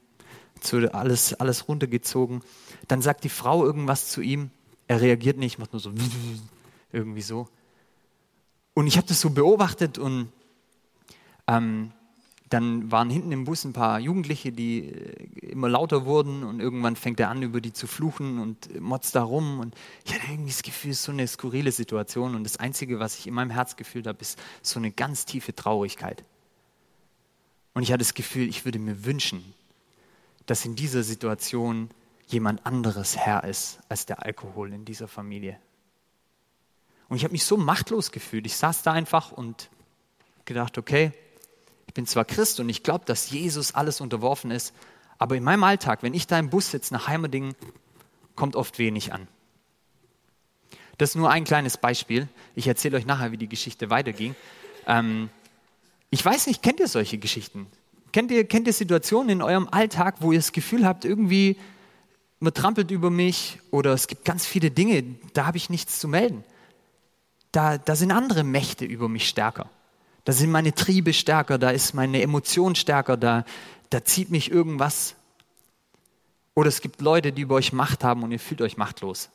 Zu 0.59 0.93
alles, 0.93 1.33
alles 1.35 1.67
runtergezogen. 1.67 2.41
Dann 2.87 3.01
sagt 3.01 3.23
die 3.23 3.29
Frau 3.29 3.65
irgendwas 3.65 4.09
zu 4.09 4.21
ihm, 4.21 4.51
er 4.87 5.01
reagiert 5.01 5.37
nicht, 5.37 5.57
macht 5.57 5.71
nur 5.71 5.79
so 5.79 5.91
irgendwie 6.91 7.21
so. 7.21 7.47
Und 8.73 8.87
ich 8.87 8.97
habe 8.97 9.07
das 9.07 9.21
so 9.21 9.29
beobachtet 9.29 9.97
und 9.97 10.29
ähm, 11.50 11.91
dann 12.50 12.91
waren 12.91 13.10
hinten 13.10 13.32
im 13.32 13.46
Bus 13.46 13.63
ein 13.63 13.74
paar 13.74 14.00
Jugendliche, 14.00 14.51
die 14.51 14.86
äh, 14.86 15.50
immer 15.51 15.70
lauter 15.70 16.06
wurden 16.06 16.44
und 16.44 16.60
irgendwann 16.60 16.96
fängt 16.96 17.20
er 17.20 17.29
an, 17.29 17.44
über 17.44 17.62
die 17.62 17.74
zu 17.74 17.88
fluchen 17.88 18.39
und 18.39 18.79
motzt 18.79 19.15
da 19.15 19.24
rum. 19.24 19.60
Und 19.60 19.75
ich 20.06 20.13
hatte 20.13 20.32
irgendwie 20.32 20.51
das 20.51 20.63
Gefühl, 20.63 20.91
es 20.91 21.00
ist 21.00 21.06
so 21.06 21.12
eine 21.12 21.27
skurrile 21.27 21.72
Situation. 21.72 22.36
Und 22.36 22.44
das 22.44 22.58
Einzige, 22.58 23.00
was 23.00 23.18
ich 23.20 23.27
in 23.27 23.34
meinem 23.34 23.51
Herz 23.51 23.75
gefühlt 23.75 24.08
habe, 24.08 24.20
ist 24.22 24.39
so 24.62 24.79
eine 24.79 24.91
ganz 24.91 25.25
tiefe 25.25 25.56
Traurigkeit. 25.56 26.24
Und 27.74 27.84
ich 27.84 27.91
hatte 27.91 28.00
das 28.00 28.13
Gefühl, 28.13 28.48
ich 28.48 28.65
würde 28.65 28.79
mir 28.79 29.06
wünschen, 29.06 29.53
dass 30.46 30.65
in 30.65 30.75
dieser 30.75 31.03
Situation 31.03 31.89
jemand 32.27 32.65
anderes 32.65 33.15
Herr 33.18 33.44
ist 33.44 33.79
als 33.89 34.06
der 34.06 34.24
Alkohol 34.24 34.74
in 34.74 34.86
dieser 34.86 35.08
Familie. 35.08 35.60
Und 37.10 37.18
ich 37.18 37.24
habe 37.24 37.32
mich 37.32 37.44
so 37.44 37.58
machtlos 37.58 38.12
gefühlt. 38.12 38.46
Ich 38.46 38.56
saß 38.56 38.84
da 38.84 38.91
einfach 38.91 39.32
und 39.32 39.70
gedacht, 40.46 40.77
okay, 40.77 41.12
bin 42.00 42.08
zwar 42.08 42.24
Christ 42.24 42.62
und 42.62 42.70
ich 42.70 42.82
glaube, 42.82 43.03
dass 43.03 43.29
Jesus 43.29 43.75
alles 43.75 44.00
unterworfen 44.00 44.51
ist, 44.51 44.74
aber 45.18 45.36
in 45.36 45.44
meinem 45.44 45.65
Alltag, 45.65 46.01
wenn 46.01 46.13
ich 46.13 46.27
da 46.27 46.39
im 46.39 46.50
Bus 46.50 46.72
sitze 46.72 46.94
nach 46.94 47.10
Heimerdingen, 47.10 47.56
kommt 48.38 48.56
oft 48.56 48.79
wenig 48.79 49.12
an. 49.12 49.27
Das 50.98 51.10
ist 51.10 51.15
nur 51.15 51.29
ein 51.29 51.44
kleines 51.44 51.75
Beispiel. 51.75 52.29
Ich 52.56 52.68
erzähle 52.68 52.96
euch 52.96 53.06
nachher, 53.06 53.34
wie 53.34 53.38
die 53.38 53.50
Geschichte 53.50 53.89
weiterging. 53.89 54.34
Ähm, 54.88 55.29
ich 56.10 56.24
weiß 56.24 56.48
nicht, 56.48 56.63
kennt 56.63 56.79
ihr 56.79 56.88
solche 56.88 57.18
Geschichten? 57.18 57.68
Kennt 58.13 58.32
ihr, 58.32 58.48
kennt 58.48 58.68
ihr 58.68 58.74
Situationen 58.74 59.29
in 59.32 59.41
eurem 59.41 59.68
Alltag, 59.68 60.15
wo 60.22 60.32
ihr 60.32 60.39
das 60.39 60.53
Gefühl 60.53 60.86
habt, 60.86 61.03
irgendwie 61.03 61.58
man 62.39 62.53
trampelt 62.53 62.91
über 62.91 63.10
mich 63.10 63.60
oder 63.72 63.91
es 63.91 64.08
gibt 64.08 64.24
ganz 64.24 64.46
viele 64.46 64.72
Dinge, 64.72 65.03
da 65.34 65.46
habe 65.46 65.58
ich 65.58 65.70
nichts 65.70 66.00
zu 66.00 66.08
melden 66.08 66.46
da, 67.51 67.77
da 67.77 67.96
sind 67.96 68.12
andere 68.12 68.44
Mächte 68.44 68.86
über 68.86 69.10
mich 69.10 69.27
stärker. 69.27 69.70
Da 70.25 70.33
sind 70.33 70.51
meine 70.51 70.73
Triebe 70.73 71.13
stärker, 71.13 71.57
da 71.57 71.69
ist 71.69 71.93
meine 71.93 72.21
Emotion 72.21 72.75
stärker, 72.75 73.17
da, 73.17 73.45
da 73.89 74.03
zieht 74.03 74.29
mich 74.29 74.51
irgendwas. 74.51 75.15
Oder 76.55 76.69
es 76.69 76.81
gibt 76.81 77.01
Leute, 77.01 77.31
die 77.31 77.43
über 77.43 77.55
euch 77.55 77.73
Macht 77.73 78.03
haben 78.03 78.23
und 78.23 78.31
ihr 78.31 78.39
fühlt 78.39 78.61
euch 78.61 78.77
machtlos. 78.77 79.29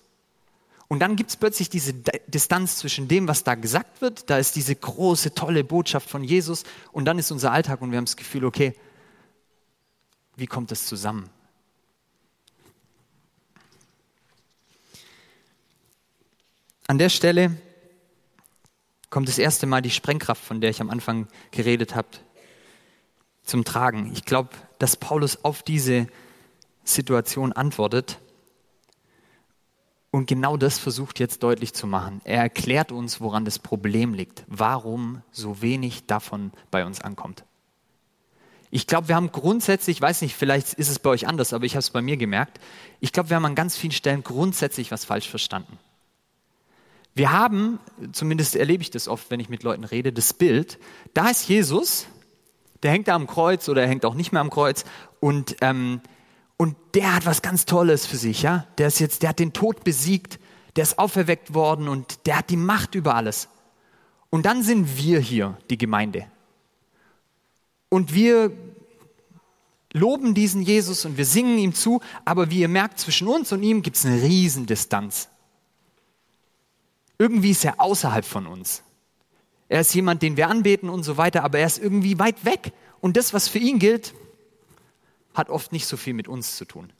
Und 0.88 1.00
dann 1.00 1.16
gibt 1.16 1.30
es 1.30 1.36
plötzlich 1.36 1.70
diese 1.70 1.94
Distanz 2.26 2.76
zwischen 2.76 3.08
dem, 3.08 3.26
was 3.26 3.42
da 3.42 3.54
gesagt 3.54 4.02
wird, 4.02 4.28
da 4.28 4.38
ist 4.38 4.54
diese 4.54 4.76
große, 4.76 5.34
tolle 5.34 5.64
Botschaft 5.64 6.08
von 6.08 6.22
Jesus 6.22 6.64
und 6.92 7.06
dann 7.06 7.18
ist 7.18 7.30
unser 7.30 7.52
Alltag 7.52 7.80
und 7.80 7.90
wir 7.90 7.96
haben 7.96 8.04
das 8.04 8.16
Gefühl, 8.16 8.44
okay, 8.44 8.74
wie 10.36 10.46
kommt 10.46 10.70
das 10.70 10.84
zusammen? 10.86 11.30
An 16.86 16.98
der 16.98 17.08
Stelle 17.08 17.56
kommt 19.14 19.28
das 19.28 19.38
erste 19.38 19.66
Mal 19.66 19.80
die 19.80 19.90
Sprengkraft, 19.92 20.42
von 20.42 20.61
der 20.61 20.71
ich 20.71 20.80
am 20.80 20.90
Anfang 20.90 21.28
geredet 21.52 21.94
habe, 21.94 22.09
zum 23.44 23.64
Tragen. 23.64 24.11
Ich 24.12 24.25
glaube, 24.25 24.49
dass 24.80 24.97
Paulus 24.97 25.44
auf 25.44 25.62
diese 25.62 26.09
Situation 26.83 27.52
antwortet 27.52 28.18
und 30.11 30.26
genau 30.26 30.56
das 30.56 30.80
versucht 30.80 31.21
jetzt 31.21 31.44
deutlich 31.44 31.75
zu 31.75 31.87
machen. 31.87 32.23
Er 32.25 32.40
erklärt 32.40 32.90
uns, 32.90 33.21
woran 33.21 33.44
das 33.44 33.61
Problem 33.61 34.14
liegt, 34.14 34.42
warum 34.49 35.23
so 35.30 35.62
wenig 35.62 36.06
davon 36.06 36.50
bei 36.73 36.85
uns 36.85 37.00
ankommt. 37.00 37.44
Ich 38.73 38.88
glaube, 38.88 39.06
wir 39.06 39.14
haben 39.14 39.30
grundsätzlich, 39.30 39.99
ich 39.99 40.02
weiß 40.02 40.23
nicht, 40.23 40.35
vielleicht 40.35 40.75
ist 40.75 40.88
es 40.88 40.99
bei 40.99 41.11
euch 41.11 41.28
anders, 41.28 41.52
aber 41.52 41.66
ich 41.66 41.75
habe 41.75 41.83
es 41.83 41.90
bei 41.90 42.02
mir 42.02 42.16
gemerkt, 42.16 42.59
ich 42.99 43.12
glaube, 43.12 43.30
wir 43.30 43.37
haben 43.37 43.44
an 43.44 43.54
ganz 43.54 43.76
vielen 43.76 43.92
Stellen 43.92 44.25
grundsätzlich 44.25 44.90
was 44.90 45.04
falsch 45.04 45.28
verstanden. 45.28 45.78
Wir 47.14 47.30
haben, 47.30 47.78
zumindest 48.12 48.56
erlebe 48.56 48.83
ich 48.83 48.90
das 48.90 49.06
oft, 49.06 49.30
wenn 49.30 49.38
ich 49.38 49.49
mit 49.49 49.62
Leuten 49.62 49.85
rede, 49.85 50.12
das 50.12 50.33
Bild, 50.33 50.78
da 51.14 51.28
ist 51.28 51.49
Jesus, 51.49 52.06
der 52.83 52.90
hängt 52.90 53.06
da 53.06 53.14
am 53.14 53.28
Kreuz 53.28 53.68
oder 53.68 53.83
er 53.83 53.88
hängt 53.88 54.04
auch 54.04 54.14
nicht 54.14 54.33
mehr 54.33 54.40
am 54.40 54.50
Kreuz 54.50 54.85
und, 55.21 55.56
ähm, 55.61 56.00
und 56.56 56.76
der 56.94 57.14
hat 57.14 57.25
was 57.25 57.40
ganz 57.40 57.66
Tolles 57.66 58.04
für 58.04 58.16
sich, 58.16 58.42
ja. 58.42 58.66
Der 58.78 58.88
ist 58.88 58.99
jetzt, 58.99 59.23
der 59.23 59.30
hat 59.30 59.38
den 59.38 59.52
Tod 59.52 59.85
besiegt, 59.85 60.40
der 60.75 60.83
ist 60.83 60.99
auferweckt 60.99 61.54
worden 61.54 61.88
und 61.88 62.26
der 62.26 62.38
hat 62.38 62.50
die 62.50 62.56
Macht 62.56 62.97
über 62.97 63.14
alles. 63.14 63.49
Und 64.30 64.44
dann 64.44 64.64
sind 64.64 64.99
wir 64.99 65.21
hier, 65.21 65.56
die 65.71 65.78
Gemeinde. 65.78 66.26
Und 67.88 68.12
wir 68.12 68.50
loben 69.92 70.35
diesen 70.35 70.62
Jesus 70.62 71.04
und 71.04 71.16
wir 71.16 71.25
singen 71.25 71.59
ihm 71.59 71.75
zu, 71.75 72.00
aber 72.25 72.50
wie 72.50 72.59
ihr 72.59 72.68
merkt, 72.68 72.99
zwischen 72.99 73.28
uns 73.28 73.52
und 73.52 73.62
ihm 73.62 73.83
gibt 73.83 73.97
es 73.97 74.04
eine 74.04 74.21
Riesendistanz. 74.21 75.28
Irgendwie 77.18 77.50
ist 77.50 77.64
er 77.64 77.80
außerhalb 77.80 78.25
von 78.25 78.47
uns. 78.47 78.83
Er 79.68 79.80
ist 79.80 79.94
jemand, 79.94 80.23
den 80.23 80.37
wir 80.37 80.49
anbeten 80.49 80.88
und 80.88 81.04
so 81.04 81.16
weiter, 81.16 81.44
aber 81.44 81.59
er 81.59 81.66
ist 81.66 81.78
irgendwie 81.78 82.18
weit 82.18 82.44
weg. 82.44 82.73
Und 83.00 83.16
das, 83.16 83.33
was 83.33 83.49
für 83.49 83.59
ihn 83.59 83.78
gilt, 83.78 84.14
hat 85.35 85.50
oft 85.50 85.73
nicht 85.73 85.87
so 85.87 85.97
viel 85.97 86.14
mit 86.14 86.28
uns 86.28 86.56
zu 86.56 86.64
tun. 86.64 86.92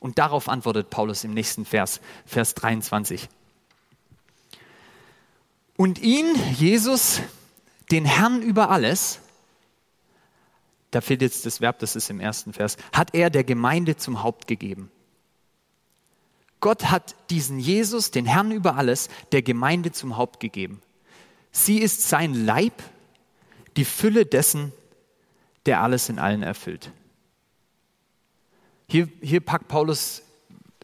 Und 0.00 0.18
darauf 0.18 0.48
antwortet 0.48 0.90
Paulus 0.90 1.24
im 1.24 1.32
nächsten 1.32 1.64
Vers, 1.64 2.00
Vers 2.26 2.54
23. 2.54 3.28
Und 5.76 6.00
ihn, 6.00 6.26
Jesus, 6.54 7.20
den 7.90 8.04
Herrn 8.04 8.42
über 8.42 8.70
alles, 8.70 9.20
da 10.90 11.00
fehlt 11.00 11.22
jetzt 11.22 11.46
das 11.46 11.60
Verb, 11.60 11.78
das 11.78 11.96
ist 11.96 12.10
im 12.10 12.20
ersten 12.20 12.52
Vers, 12.52 12.76
hat 12.92 13.14
er 13.14 13.30
der 13.30 13.44
Gemeinde 13.44 13.96
zum 13.96 14.22
Haupt 14.22 14.46
gegeben. 14.46 14.90
Gott 16.62 16.92
hat 16.92 17.16
diesen 17.28 17.58
Jesus, 17.58 18.12
den 18.12 18.24
Herrn 18.24 18.52
über 18.52 18.76
alles, 18.76 19.10
der 19.32 19.42
Gemeinde 19.42 19.90
zum 19.90 20.16
Haupt 20.16 20.38
gegeben. 20.38 20.80
Sie 21.50 21.78
ist 21.78 22.08
sein 22.08 22.34
Leib, 22.34 22.72
die 23.76 23.84
Fülle 23.84 24.24
dessen, 24.24 24.72
der 25.66 25.82
alles 25.82 26.08
in 26.08 26.20
allen 26.20 26.44
erfüllt. 26.44 26.92
Hier, 28.88 29.08
hier 29.20 29.40
packt 29.40 29.66
Paulus 29.66 30.22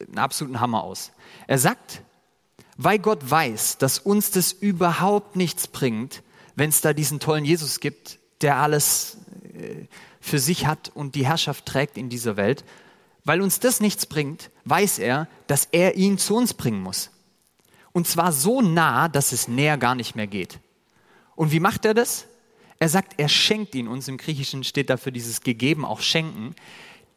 einen 0.00 0.18
absoluten 0.18 0.60
Hammer 0.60 0.82
aus. 0.82 1.12
Er 1.46 1.58
sagt, 1.58 2.02
weil 2.76 2.98
Gott 2.98 3.30
weiß, 3.30 3.78
dass 3.78 4.00
uns 4.00 4.32
das 4.32 4.50
überhaupt 4.52 5.36
nichts 5.36 5.68
bringt, 5.68 6.24
wenn 6.56 6.70
es 6.70 6.80
da 6.80 6.92
diesen 6.92 7.20
tollen 7.20 7.44
Jesus 7.44 7.78
gibt, 7.78 8.18
der 8.40 8.56
alles 8.56 9.18
äh, 9.54 9.86
für 10.20 10.40
sich 10.40 10.66
hat 10.66 10.90
und 10.92 11.14
die 11.14 11.26
Herrschaft 11.26 11.66
trägt 11.66 11.96
in 11.96 12.08
dieser 12.08 12.36
Welt, 12.36 12.64
weil 13.28 13.42
uns 13.42 13.60
das 13.60 13.80
nichts 13.80 14.06
bringt, 14.06 14.50
weiß 14.64 14.98
er, 14.98 15.28
dass 15.48 15.68
er 15.70 15.96
ihn 15.96 16.16
zu 16.16 16.34
uns 16.34 16.54
bringen 16.54 16.80
muss. 16.80 17.10
Und 17.92 18.08
zwar 18.08 18.32
so 18.32 18.62
nah, 18.62 19.08
dass 19.08 19.32
es 19.32 19.48
näher 19.48 19.76
gar 19.76 19.94
nicht 19.94 20.16
mehr 20.16 20.26
geht. 20.26 20.60
Und 21.36 21.52
wie 21.52 21.60
macht 21.60 21.84
er 21.84 21.92
das? 21.92 22.24
Er 22.78 22.88
sagt, 22.88 23.20
er 23.20 23.28
schenkt 23.28 23.74
ihn 23.74 23.86
uns. 23.86 24.08
Im 24.08 24.16
Griechischen 24.16 24.64
steht 24.64 24.88
dafür 24.88 25.12
dieses 25.12 25.42
gegeben, 25.42 25.84
auch 25.84 26.00
schenken. 26.00 26.54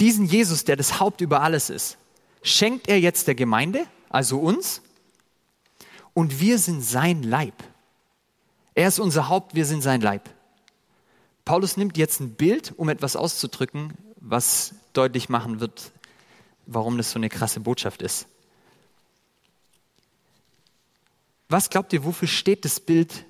Diesen 0.02 0.26
Jesus, 0.26 0.66
der 0.66 0.76
das 0.76 1.00
Haupt 1.00 1.22
über 1.22 1.44
alles 1.44 1.70
ist, 1.70 1.98
schenkt 2.44 2.90
er 2.90 3.00
jetzt 3.00 3.28
der 3.28 3.36
Gemeinde, 3.36 3.86
also 4.10 4.38
uns. 4.38 4.82
Und 6.14 6.42
wir 6.42 6.60
sind 6.60 6.84
sein 6.84 7.24
Leib. 7.24 7.56
Er 8.76 8.90
ist 8.90 9.00
unser 9.00 9.30
Haupt, 9.30 9.56
wir 9.56 9.66
sind 9.66 9.82
sein 9.82 10.02
Leib. 10.02 10.30
Paulus 11.46 11.78
nimmt 11.78 11.98
jetzt 11.98 12.20
ein 12.20 12.34
Bild, 12.34 12.74
um 12.76 12.90
etwas 12.90 13.16
auszudrücken, 13.16 13.94
was 14.18 14.76
deutlich 14.92 15.30
machen 15.30 15.62
wird, 15.62 15.94
warum 16.66 16.98
das 16.98 17.12
so 17.12 17.20
eine 17.20 17.30
krasse 17.30 17.60
Botschaft 17.60 18.02
ist. 18.02 18.28
Was 21.50 21.70
glaubt 21.70 21.92
ihr, 21.94 22.06
wofür 22.06 22.28
steht 22.28 22.64
das 22.64 22.80
Bild, 22.80 23.26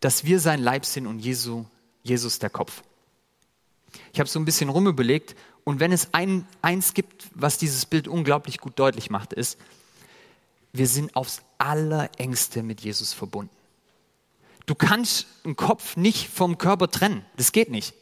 dass 0.00 0.24
wir 0.24 0.38
sein 0.38 0.62
Leib 0.62 0.84
sind 0.84 1.06
und 1.06 1.18
Jesu, 1.18 1.64
Jesus 2.02 2.38
der 2.38 2.50
Kopf? 2.50 2.82
Ich 4.12 4.20
habe 4.20 4.28
so 4.28 4.38
ein 4.38 4.44
bisschen 4.44 4.68
rumüberlegt 4.68 5.34
und 5.64 5.80
wenn 5.80 5.92
es 5.92 6.14
ein, 6.14 6.46
eins 6.62 6.94
gibt, 6.94 7.28
was 7.34 7.58
dieses 7.58 7.84
Bild 7.84 8.06
unglaublich 8.06 8.58
gut 8.58 8.78
deutlich 8.78 9.10
macht, 9.10 9.32
ist, 9.32 9.58
wir 10.72 10.86
sind 10.86 11.16
aufs 11.16 11.42
allerengste 11.58 12.62
mit 12.62 12.80
Jesus 12.80 13.12
verbunden. 13.12 13.50
Du 14.66 14.74
kannst 14.74 15.26
einen 15.44 15.56
Kopf 15.56 15.96
nicht 15.96 16.28
vom 16.28 16.58
Körper 16.58 16.90
trennen. 16.90 17.24
Das 17.36 17.52
geht 17.52 17.70
nicht. 17.70 17.94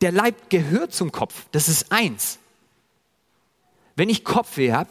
Der 0.00 0.12
Leib 0.12 0.50
gehört 0.50 0.92
zum 0.92 1.12
Kopf. 1.12 1.46
Das 1.50 1.68
ist 1.68 1.90
eins. 1.90 2.38
Wenn 3.98 4.10
ich 4.10 4.22
Kopfweh 4.22 4.72
habe, 4.72 4.90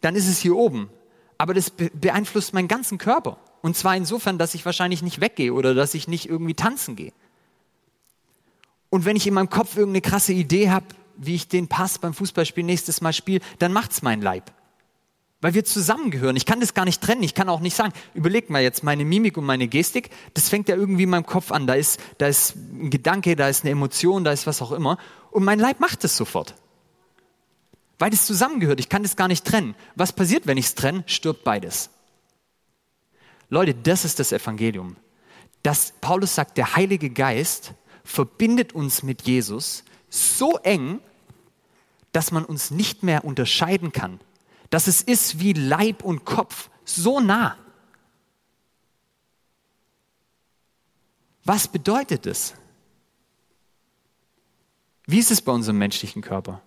dann 0.00 0.16
ist 0.16 0.26
es 0.26 0.40
hier 0.40 0.56
oben. 0.56 0.90
Aber 1.38 1.54
das 1.54 1.70
beeinflusst 1.70 2.52
meinen 2.52 2.66
ganzen 2.66 2.98
Körper. 2.98 3.38
Und 3.62 3.76
zwar 3.76 3.94
insofern, 3.96 4.38
dass 4.38 4.54
ich 4.54 4.66
wahrscheinlich 4.66 5.02
nicht 5.02 5.20
weggehe 5.20 5.52
oder 5.52 5.72
dass 5.72 5.94
ich 5.94 6.08
nicht 6.08 6.28
irgendwie 6.28 6.54
tanzen 6.54 6.96
gehe. 6.96 7.12
Und 8.90 9.04
wenn 9.04 9.14
ich 9.14 9.28
in 9.28 9.34
meinem 9.34 9.50
Kopf 9.50 9.76
irgendeine 9.76 10.00
krasse 10.00 10.32
Idee 10.32 10.70
habe, 10.70 10.86
wie 11.16 11.36
ich 11.36 11.46
den 11.46 11.68
Pass 11.68 12.00
beim 12.00 12.12
Fußballspiel 12.12 12.64
nächstes 12.64 13.02
Mal 13.02 13.12
spiele, 13.12 13.40
dann 13.60 13.72
macht's 13.72 14.02
mein 14.02 14.20
Leib. 14.20 14.50
Weil 15.40 15.54
wir 15.54 15.64
zusammengehören. 15.64 16.34
Ich 16.34 16.44
kann 16.44 16.58
das 16.58 16.74
gar 16.74 16.86
nicht 16.86 17.00
trennen. 17.00 17.22
Ich 17.22 17.34
kann 17.34 17.48
auch 17.48 17.60
nicht 17.60 17.76
sagen, 17.76 17.92
überleg 18.14 18.50
mal 18.50 18.62
jetzt 18.62 18.82
meine 18.82 19.04
Mimik 19.04 19.36
und 19.36 19.44
meine 19.44 19.68
Gestik, 19.68 20.10
das 20.34 20.48
fängt 20.48 20.68
ja 20.68 20.74
irgendwie 20.74 21.04
in 21.04 21.10
meinem 21.10 21.26
Kopf 21.26 21.52
an. 21.52 21.68
Da 21.68 21.74
ist, 21.74 22.00
da 22.18 22.26
ist 22.26 22.56
ein 22.56 22.90
Gedanke, 22.90 23.36
da 23.36 23.48
ist 23.48 23.62
eine 23.62 23.70
Emotion, 23.70 24.24
da 24.24 24.32
ist 24.32 24.48
was 24.48 24.60
auch 24.60 24.72
immer. 24.72 24.98
Und 25.30 25.44
mein 25.44 25.60
Leib 25.60 25.78
macht 25.78 26.02
es 26.02 26.16
sofort. 26.16 26.56
Weil 27.98 28.12
es 28.12 28.26
zusammengehört. 28.26 28.80
Ich 28.80 28.88
kann 28.88 29.02
das 29.02 29.16
gar 29.16 29.28
nicht 29.28 29.44
trennen. 29.44 29.74
Was 29.94 30.12
passiert, 30.12 30.46
wenn 30.46 30.58
ich 30.58 30.66
es 30.66 30.74
trenne? 30.74 31.04
Stirbt 31.06 31.44
beides. 31.44 31.90
Leute, 33.48 33.74
das 33.74 34.04
ist 34.04 34.18
das 34.18 34.32
Evangelium. 34.32 34.96
Dass 35.62 35.92
Paulus 36.00 36.34
sagt, 36.34 36.58
der 36.58 36.76
Heilige 36.76 37.10
Geist 37.10 37.72
verbindet 38.04 38.74
uns 38.74 39.02
mit 39.02 39.22
Jesus 39.22 39.84
so 40.08 40.58
eng, 40.58 41.00
dass 42.12 42.32
man 42.32 42.44
uns 42.44 42.70
nicht 42.70 43.02
mehr 43.02 43.24
unterscheiden 43.24 43.92
kann. 43.92 44.20
Dass 44.70 44.86
es 44.86 45.02
ist 45.02 45.40
wie 45.40 45.52
Leib 45.52 46.04
und 46.04 46.24
Kopf, 46.24 46.70
so 46.84 47.20
nah. 47.20 47.56
Was 51.44 51.68
bedeutet 51.68 52.26
es? 52.26 52.54
Wie 55.06 55.18
ist 55.18 55.30
es 55.30 55.40
bei 55.40 55.52
unserem 55.52 55.78
menschlichen 55.78 56.20
Körper? 56.20 56.62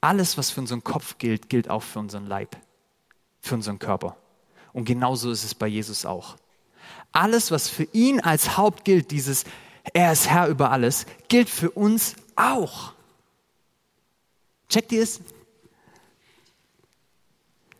Alles, 0.00 0.38
was 0.38 0.50
für 0.50 0.60
unseren 0.60 0.84
Kopf 0.84 1.18
gilt, 1.18 1.48
gilt 1.48 1.70
auch 1.70 1.82
für 1.82 1.98
unseren 1.98 2.26
Leib, 2.26 2.56
für 3.40 3.54
unseren 3.54 3.78
Körper. 3.78 4.16
Und 4.72 4.84
genauso 4.84 5.30
ist 5.30 5.44
es 5.44 5.54
bei 5.54 5.66
Jesus 5.66 6.04
auch. 6.04 6.36
Alles, 7.12 7.50
was 7.50 7.68
für 7.68 7.84
ihn 7.92 8.20
als 8.20 8.56
Haupt 8.56 8.84
gilt, 8.84 9.10
dieses 9.10 9.44
er 9.92 10.12
ist 10.12 10.28
Herr 10.28 10.48
über 10.48 10.70
alles, 10.70 11.06
gilt 11.28 11.48
für 11.48 11.70
uns 11.70 12.16
auch. 12.34 12.92
Checkt 14.68 14.92
ihr 14.92 15.02
es? 15.02 15.20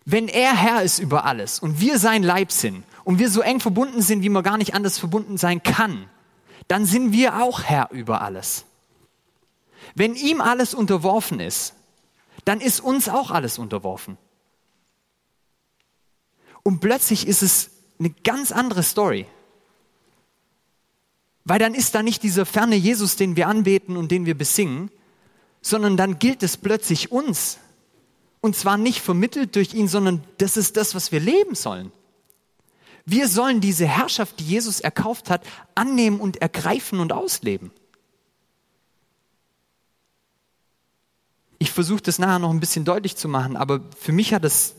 Wenn 0.04 0.28
er 0.28 0.56
Herr 0.56 0.82
ist 0.82 1.00
über 1.00 1.24
alles 1.24 1.58
und 1.58 1.80
wir 1.80 1.98
sein 1.98 2.22
Leib 2.22 2.52
sind 2.52 2.84
und 3.04 3.18
wir 3.18 3.28
so 3.28 3.40
eng 3.40 3.60
verbunden 3.60 4.02
sind, 4.02 4.22
wie 4.22 4.28
man 4.28 4.44
gar 4.44 4.56
nicht 4.56 4.74
anders 4.74 4.98
verbunden 4.98 5.36
sein 5.36 5.62
kann, 5.62 6.08
dann 6.68 6.86
sind 6.86 7.12
wir 7.12 7.42
auch 7.42 7.64
Herr 7.64 7.90
über 7.90 8.20
alles. 8.20 8.64
Wenn 9.94 10.14
ihm 10.14 10.40
alles 10.40 10.74
unterworfen 10.74 11.40
ist, 11.40 11.74
dann 12.46 12.60
ist 12.60 12.80
uns 12.80 13.08
auch 13.08 13.30
alles 13.30 13.58
unterworfen. 13.58 14.16
Und 16.62 16.80
plötzlich 16.80 17.26
ist 17.26 17.42
es 17.42 17.70
eine 17.98 18.10
ganz 18.10 18.52
andere 18.52 18.82
Story. 18.82 19.26
Weil 21.44 21.58
dann 21.58 21.74
ist 21.74 21.94
da 21.94 22.02
nicht 22.02 22.22
dieser 22.22 22.46
ferne 22.46 22.76
Jesus, 22.76 23.16
den 23.16 23.36
wir 23.36 23.48
anbeten 23.48 23.96
und 23.96 24.10
den 24.10 24.26
wir 24.26 24.36
besingen, 24.36 24.90
sondern 25.60 25.96
dann 25.96 26.18
gilt 26.18 26.42
es 26.44 26.56
plötzlich 26.56 27.10
uns. 27.10 27.58
Und 28.40 28.54
zwar 28.54 28.76
nicht 28.76 29.00
vermittelt 29.00 29.56
durch 29.56 29.74
ihn, 29.74 29.88
sondern 29.88 30.22
das 30.38 30.56
ist 30.56 30.76
das, 30.76 30.94
was 30.94 31.10
wir 31.10 31.20
leben 31.20 31.56
sollen. 31.56 31.90
Wir 33.04 33.28
sollen 33.28 33.60
diese 33.60 33.86
Herrschaft, 33.86 34.38
die 34.38 34.44
Jesus 34.46 34.78
erkauft 34.78 35.30
hat, 35.30 35.44
annehmen 35.74 36.20
und 36.20 36.42
ergreifen 36.42 37.00
und 37.00 37.12
ausleben. 37.12 37.72
Ich 41.58 41.70
versuche 41.70 42.02
das 42.02 42.18
nachher 42.18 42.38
noch 42.38 42.50
ein 42.50 42.60
bisschen 42.60 42.84
deutlich 42.84 43.16
zu 43.16 43.28
machen, 43.28 43.56
aber 43.56 43.80
für 43.98 44.12
mich 44.12 44.34
hat 44.34 44.44
das 44.44 44.74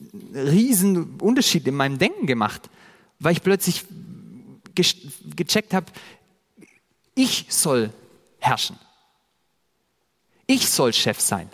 einen 0.00 0.48
riesen 0.48 1.20
Unterschied 1.20 1.66
in 1.66 1.74
meinem 1.74 1.98
Denken 1.98 2.26
gemacht, 2.26 2.70
weil 3.18 3.32
ich 3.32 3.42
plötzlich 3.42 3.84
gecheckt 4.74 5.74
habe, 5.74 5.86
ich 7.14 7.46
soll 7.50 7.90
herrschen. 8.38 8.78
Ich 10.46 10.68
soll 10.68 10.92
Chef 10.92 11.20
sein. 11.20 11.48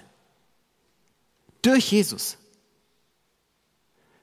Durch 1.63 1.91
Jesus. 1.93 2.39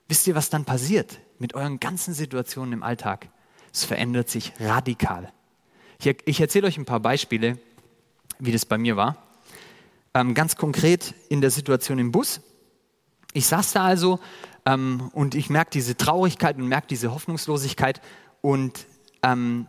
Wisst 0.08 0.28
ihr, 0.28 0.36
was 0.36 0.50
dann 0.50 0.66
passiert 0.66 1.20
mit 1.40 1.54
euren 1.54 1.80
ganzen 1.80 2.14
Situationen 2.14 2.74
im 2.74 2.84
Alltag? 2.84 3.28
Es 3.74 3.84
verändert 3.84 4.30
sich 4.30 4.54
radikal. 4.60 5.32
Ich, 6.00 6.18
ich 6.26 6.40
erzähle 6.40 6.68
euch 6.68 6.78
ein 6.78 6.86
paar 6.86 7.00
Beispiele, 7.00 7.58
wie 8.40 8.52
das 8.52 8.66
bei 8.66 8.78
mir 8.78 8.96
war. 8.96 9.25
Ähm, 10.16 10.34
ganz 10.34 10.56
konkret 10.56 11.14
in 11.28 11.42
der 11.42 11.52
Situation 11.52 12.00
im 12.00 12.14
Bus. 12.14 12.40
Ich 13.34 13.48
saß 13.48 13.74
da 13.74 13.84
also 13.84 14.22
ähm, 14.66 15.12
und 15.14 15.36
ich 15.36 15.50
merke 15.50 15.72
diese 15.72 15.98
Traurigkeit 15.98 16.56
und 16.56 16.70
merke 16.70 16.88
diese 16.88 17.12
Hoffnungslosigkeit 17.14 18.00
und 18.40 18.88
ähm, 19.24 19.68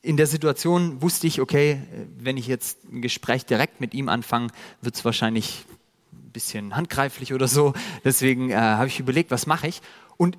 in 0.00 0.16
der 0.16 0.28
Situation 0.28 1.02
wusste 1.02 1.26
ich, 1.26 1.40
okay, 1.40 1.82
wenn 2.16 2.36
ich 2.36 2.46
jetzt 2.46 2.84
ein 2.84 3.02
Gespräch 3.02 3.44
direkt 3.44 3.80
mit 3.80 3.92
ihm 3.92 4.08
anfange, 4.08 4.48
wird 4.82 4.94
es 4.94 5.04
wahrscheinlich 5.04 5.64
ein 6.12 6.30
bisschen 6.30 6.76
handgreiflich 6.76 7.34
oder 7.34 7.48
so. 7.48 7.72
Deswegen 8.04 8.50
äh, 8.50 8.54
habe 8.54 8.86
ich 8.86 9.00
überlegt, 9.00 9.32
was 9.32 9.46
mache 9.46 9.66
ich? 9.66 9.82
Und 10.16 10.38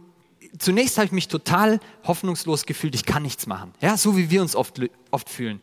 zunächst 0.58 0.98
habe 0.98 1.08
ich 1.08 1.12
mich 1.12 1.28
total 1.28 1.82
hoffnungslos 2.06 2.66
gefühlt, 2.66 2.96
ich 2.96 3.06
kann 3.06 3.24
nichts 3.24 3.46
machen. 3.46 3.74
Ja, 3.82 3.98
so 3.98 4.16
wie 4.16 4.30
wir 4.30 4.42
uns 4.42 4.56
oft, 4.56 4.80
oft 5.12 5.30
fühlen. 5.30 5.62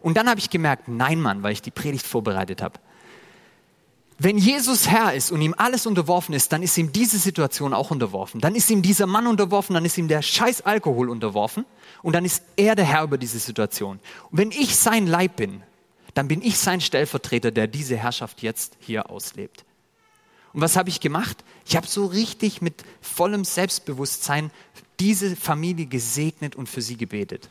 Und 0.00 0.16
dann 0.16 0.28
habe 0.28 0.40
ich 0.40 0.50
gemerkt, 0.50 0.88
nein, 0.88 1.20
Mann, 1.20 1.44
weil 1.44 1.52
ich 1.52 1.62
die 1.62 1.70
Predigt 1.70 2.06
vorbereitet 2.06 2.60
habe. 2.60 2.80
Wenn 4.20 4.36
Jesus 4.36 4.88
Herr 4.88 5.14
ist 5.14 5.30
und 5.30 5.40
ihm 5.40 5.54
alles 5.56 5.86
unterworfen 5.86 6.34
ist, 6.34 6.52
dann 6.52 6.64
ist 6.64 6.76
ihm 6.76 6.90
diese 6.90 7.18
Situation 7.18 7.72
auch 7.72 7.92
unterworfen. 7.92 8.40
Dann 8.40 8.56
ist 8.56 8.68
ihm 8.68 8.82
dieser 8.82 9.06
Mann 9.06 9.28
unterworfen, 9.28 9.74
dann 9.74 9.84
ist 9.84 9.96
ihm 9.96 10.08
der 10.08 10.22
scheiß 10.22 10.62
Alkohol 10.62 11.08
unterworfen 11.08 11.64
und 12.02 12.14
dann 12.14 12.24
ist 12.24 12.42
er 12.56 12.74
der 12.74 12.84
Herr 12.84 13.04
über 13.04 13.16
diese 13.16 13.38
Situation. 13.38 14.00
Und 14.32 14.38
wenn 14.38 14.50
ich 14.50 14.74
sein 14.76 15.06
Leib 15.06 15.36
bin, 15.36 15.62
dann 16.14 16.26
bin 16.26 16.42
ich 16.42 16.58
sein 16.58 16.80
Stellvertreter, 16.80 17.52
der 17.52 17.68
diese 17.68 17.96
Herrschaft 17.96 18.42
jetzt 18.42 18.76
hier 18.80 19.08
auslebt. 19.08 19.64
Und 20.52 20.62
was 20.62 20.76
habe 20.76 20.88
ich 20.88 20.98
gemacht? 20.98 21.44
Ich 21.64 21.76
habe 21.76 21.86
so 21.86 22.06
richtig 22.06 22.60
mit 22.60 22.82
vollem 23.00 23.44
Selbstbewusstsein 23.44 24.50
diese 24.98 25.36
Familie 25.36 25.86
gesegnet 25.86 26.56
und 26.56 26.68
für 26.68 26.82
sie 26.82 26.96
gebetet. 26.96 27.50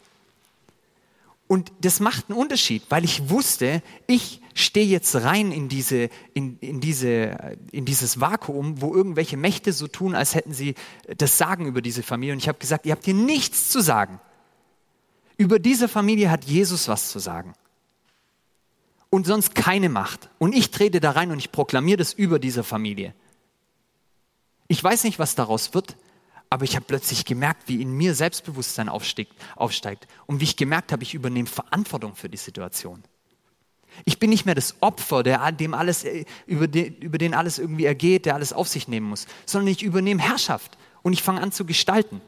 Und 1.48 1.72
das 1.80 2.02
macht 2.02 2.30
einen 2.30 2.38
Unterschied, 2.38 2.84
weil 2.90 3.06
ich 3.06 3.30
wusste, 3.30 3.82
ich 4.06 4.42
stehe 4.54 4.86
jetzt 4.86 5.16
rein 5.16 5.54
in, 5.54 5.70
diese, 5.70 6.10
in, 6.34 6.60
in, 6.60 6.82
diese, 6.82 7.58
in 7.72 7.86
dieses 7.86 8.20
Vakuum, 8.20 8.82
wo 8.82 8.94
irgendwelche 8.94 9.38
Mächte 9.38 9.72
so 9.72 9.88
tun, 9.88 10.14
als 10.14 10.36
hätten 10.36 10.54
sie 10.54 10.76
das 11.16 11.38
Sagen 11.38 11.66
über 11.66 11.82
diese 11.82 12.04
Familie. 12.04 12.34
Und 12.34 12.40
ich 12.40 12.50
habe 12.50 12.60
gesagt, 12.60 12.86
ihr 12.86 12.92
habt 12.92 13.06
hier 13.06 13.14
nichts 13.14 13.70
zu 13.70 13.80
sagen. 13.80 14.20
Über 15.38 15.58
diese 15.60 15.88
Familie 15.88 16.32
hat 16.32 16.44
Jesus 16.44 16.90
was 16.90 17.12
zu 17.12 17.20
sagen. 17.20 17.54
Und 19.10 19.26
sonst 19.26 19.56
keine 19.56 19.88
Macht. 19.88 20.30
Und 20.40 20.54
ich 20.54 20.72
trete 20.72 21.00
da 21.00 21.12
rein 21.12 21.32
und 21.32 21.40
ich 21.40 21.54
proklamiere 21.54 21.98
das 21.98 22.12
über 22.12 22.40
dieser 22.40 22.66
Familie. 22.66 23.14
Ich 24.68 24.84
weiß 24.84 25.06
nicht, 25.06 25.18
was 25.18 25.36
daraus 25.36 25.74
wird, 25.74 25.96
aber 26.50 26.64
ich 26.64 26.76
habe 26.76 26.86
plötzlich 26.88 27.26
gemerkt, 27.26 27.64
wie 27.68 27.82
in 27.82 27.92
mir 27.92 28.16
Selbstbewusstsein 28.16 28.90
aufsteigt, 28.90 29.34
und 30.26 30.40
wie 30.40 30.46
ich 30.46 30.56
gemerkt 30.56 30.92
habe, 30.92 31.04
ich 31.04 31.14
übernehme 31.14 31.48
Verantwortung 31.48 32.16
für 32.16 32.30
die 32.30 32.38
Situation. 32.38 33.04
Ich 34.06 34.20
bin 34.20 34.30
nicht 34.30 34.46
mehr 34.46 34.56
das 34.56 34.76
Opfer, 34.82 35.24
der, 35.24 35.52
dem 35.52 35.74
alles, 35.74 36.04
äh, 36.04 36.26
über, 36.46 36.68
den, 36.68 36.96
über 36.98 37.18
den 37.18 37.34
alles 37.34 37.58
irgendwie 37.58 37.86
ergeht, 37.86 38.26
der 38.26 38.36
alles 38.36 38.54
auf 38.54 38.68
sich 38.68 38.88
nehmen 38.88 39.08
muss, 39.08 39.28
sondern 39.46 39.70
ich 39.70 39.82
übernehme 39.82 40.22
Herrschaft 40.22 40.78
und 41.02 41.14
ich 41.14 41.24
fange 41.24 41.42
an 41.42 41.52
zu 41.52 41.66
gestalten. 41.66 42.22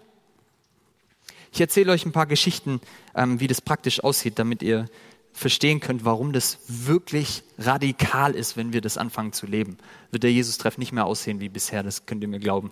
Ich 1.51 1.61
erzähle 1.61 1.91
euch 1.91 2.05
ein 2.05 2.11
paar 2.11 2.27
Geschichten, 2.27 2.81
ähm, 3.15 3.39
wie 3.39 3.47
das 3.47 3.61
praktisch 3.61 4.03
aussieht, 4.03 4.39
damit 4.39 4.63
ihr 4.63 4.87
verstehen 5.31 5.79
könnt, 5.79 6.05
warum 6.05 6.33
das 6.33 6.59
wirklich 6.67 7.43
radikal 7.57 8.33
ist, 8.33 8.57
wenn 8.57 8.73
wir 8.73 8.81
das 8.81 8.97
anfangen 8.97 9.31
zu 9.31 9.45
leben. 9.45 9.77
Wird 10.11 10.23
der 10.23 10.31
Jesus-Treff 10.31 10.77
nicht 10.77 10.91
mehr 10.91 11.05
aussehen 11.05 11.39
wie 11.39 11.49
bisher, 11.49 11.83
das 11.83 12.05
könnt 12.05 12.23
ihr 12.23 12.27
mir 12.27 12.39
glauben. 12.39 12.71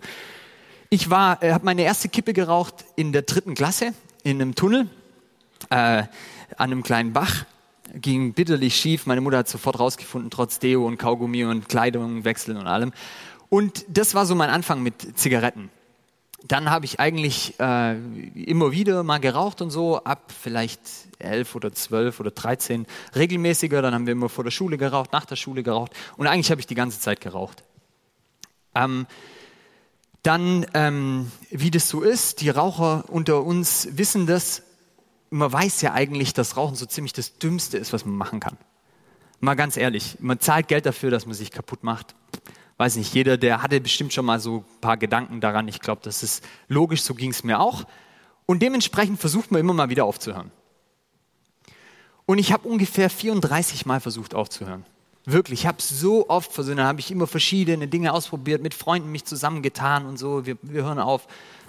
Ich 0.89 1.09
war, 1.09 1.43
äh, 1.43 1.51
habe 1.51 1.65
meine 1.65 1.81
erste 1.81 2.07
Kippe 2.07 2.33
geraucht 2.33 2.85
in 2.95 3.11
der 3.11 3.23
dritten 3.23 3.55
Klasse 3.55 3.93
in 4.23 4.41
einem 4.41 4.55
Tunnel 4.55 4.87
äh, 5.69 5.75
an 5.75 6.07
einem 6.57 6.83
kleinen 6.83 7.11
Bach. 7.11 7.45
Ging 7.93 8.33
bitterlich 8.33 8.75
schief. 8.75 9.05
Meine 9.05 9.21
Mutter 9.21 9.39
hat 9.39 9.49
sofort 9.49 9.79
rausgefunden, 9.79 10.29
trotz 10.29 10.59
Deo 10.59 10.85
und 10.85 10.97
Kaugummi 10.97 11.43
und 11.43 11.67
Kleidung 11.67 12.23
wechseln 12.23 12.57
und 12.57 12.67
allem. 12.67 12.93
Und 13.49 13.85
das 13.89 14.13
war 14.13 14.25
so 14.25 14.35
mein 14.35 14.49
Anfang 14.49 14.81
mit 14.81 15.17
Zigaretten. 15.17 15.69
Dann 16.43 16.69
habe 16.69 16.85
ich 16.85 16.99
eigentlich 16.99 17.59
äh, 17.59 17.97
immer 18.33 18.71
wieder 18.71 19.03
mal 19.03 19.19
geraucht 19.19 19.61
und 19.61 19.71
so, 19.71 20.03
ab 20.03 20.31
vielleicht 20.37 20.79
elf 21.19 21.55
oder 21.55 21.73
zwölf 21.73 22.19
oder 22.19 22.31
dreizehn 22.31 22.85
regelmäßiger. 23.15 23.81
Dann 23.81 23.93
haben 23.93 24.05
wir 24.05 24.13
immer 24.13 24.29
vor 24.29 24.43
der 24.43 24.51
Schule 24.51 24.77
geraucht, 24.77 25.11
nach 25.11 25.25
der 25.25 25.35
Schule 25.35 25.63
geraucht 25.63 25.91
und 26.15 26.27
eigentlich 26.27 26.51
habe 26.51 26.61
ich 26.61 26.67
die 26.67 26.75
ganze 26.75 26.99
Zeit 26.99 27.19
geraucht. 27.19 27.63
Ähm, 28.75 29.07
dann, 30.23 30.65
ähm, 30.73 31.31
wie 31.49 31.71
das 31.71 31.89
so 31.89 32.01
ist, 32.01 32.41
die 32.41 32.49
Raucher 32.49 33.05
unter 33.07 33.43
uns 33.43 33.87
wissen 33.91 34.27
das. 34.27 34.63
Man 35.29 35.51
weiß 35.51 35.81
ja 35.81 35.93
eigentlich, 35.93 36.33
dass 36.33 36.57
Rauchen 36.57 36.75
so 36.75 36.85
ziemlich 36.85 37.13
das 37.13 37.37
Dümmste 37.37 37.77
ist, 37.77 37.93
was 37.93 38.05
man 38.05 38.15
machen 38.15 38.39
kann. 38.39 38.57
Mal 39.39 39.55
ganz 39.55 39.77
ehrlich, 39.77 40.17
man 40.19 40.39
zahlt 40.39 40.67
Geld 40.67 40.85
dafür, 40.85 41.11
dass 41.11 41.25
man 41.25 41.35
sich 41.35 41.51
kaputt 41.51 41.83
macht. 41.83 42.15
Weiß 42.77 42.95
nicht, 42.95 43.13
jeder, 43.13 43.37
der 43.37 43.61
hatte 43.61 43.79
bestimmt 43.81 44.13
schon 44.13 44.25
mal 44.25 44.39
so 44.39 44.57
ein 44.57 44.81
paar 44.81 44.97
Gedanken 44.97 45.41
daran. 45.41 45.67
Ich 45.67 45.79
glaube, 45.79 46.01
das 46.03 46.23
ist 46.23 46.43
logisch, 46.67 47.01
so 47.01 47.13
ging 47.13 47.31
es 47.31 47.43
mir 47.43 47.59
auch. 47.59 47.85
Und 48.45 48.61
dementsprechend 48.61 49.19
versucht 49.19 49.51
man 49.51 49.59
immer 49.59 49.73
mal 49.73 49.89
wieder 49.89 50.05
aufzuhören. 50.05 50.51
Und 52.25 52.37
ich 52.39 52.51
habe 52.51 52.67
ungefähr 52.67 53.09
34 53.09 53.85
Mal 53.85 53.99
versucht 53.99 54.35
aufzuhören. 54.35 54.85
Wirklich, 55.29 55.59
ich 55.59 55.67
habe 55.67 55.81
so 55.81 56.29
oft 56.29 56.53
versucht, 56.53 56.77
dann 56.77 56.87
habe 56.87 57.01
ich 57.01 57.11
immer 57.11 57.27
verschiedene 57.27 57.89
Dinge 57.89 58.13
ausprobiert, 58.13 58.61
mit 58.61 58.73
Freunden 58.73 59.11
mich 59.11 59.25
zusammengetan 59.25 60.05
und 60.05 60.15
so, 60.15 60.45
wir, 60.45 60.57
wir 60.61 60.85
hören 60.85 60.99
auf. 60.99 61.27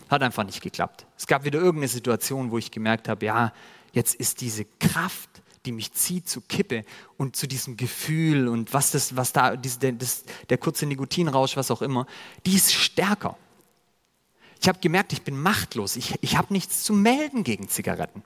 Hat 0.09 0.23
einfach 0.23 0.45
nicht 0.45 0.63
geklappt. 0.63 1.07
Es 1.17 1.27
gab 1.27 1.43
wieder 1.43 1.59
irgendeine 1.59 1.89
Situation, 1.89 2.53
wo 2.53 2.59
ich 2.59 2.71
gemerkt 2.71 3.09
habe, 3.09 3.27
ja, 3.27 3.53
jetzt 3.93 4.15
ist 4.15 4.43
diese 4.43 4.65
Kraft, 4.79 5.29
die 5.67 5.73
mich 5.73 5.93
zieht 5.93 6.29
zu 6.29 6.41
Kippe 6.41 6.85
und 7.17 7.35
zu 7.35 7.49
diesem 7.49 7.77
Gefühl 7.77 8.47
und 8.47 8.73
was 8.73 8.93
das, 8.93 9.17
was 9.17 9.33
da, 9.33 9.57
das, 9.57 9.81
das, 9.81 10.25
der 10.49 10.59
kurze 10.59 10.87
Nikotinrausch, 10.87 11.57
was 11.57 11.73
auch 11.73 11.83
immer, 11.83 12.07
die 12.47 12.55
ist 12.55 12.73
stärker. 12.73 13.37
Ich 14.61 14.69
habe 14.69 14.79
gemerkt, 14.79 15.13
ich 15.13 15.23
bin 15.23 15.37
machtlos. 15.37 15.97
Ich, 15.97 16.15
ich 16.21 16.37
habe 16.37 16.53
nichts 16.53 16.85
zu 16.85 16.93
melden 16.93 17.43
gegen 17.43 17.69
Zigaretten. 17.69 18.23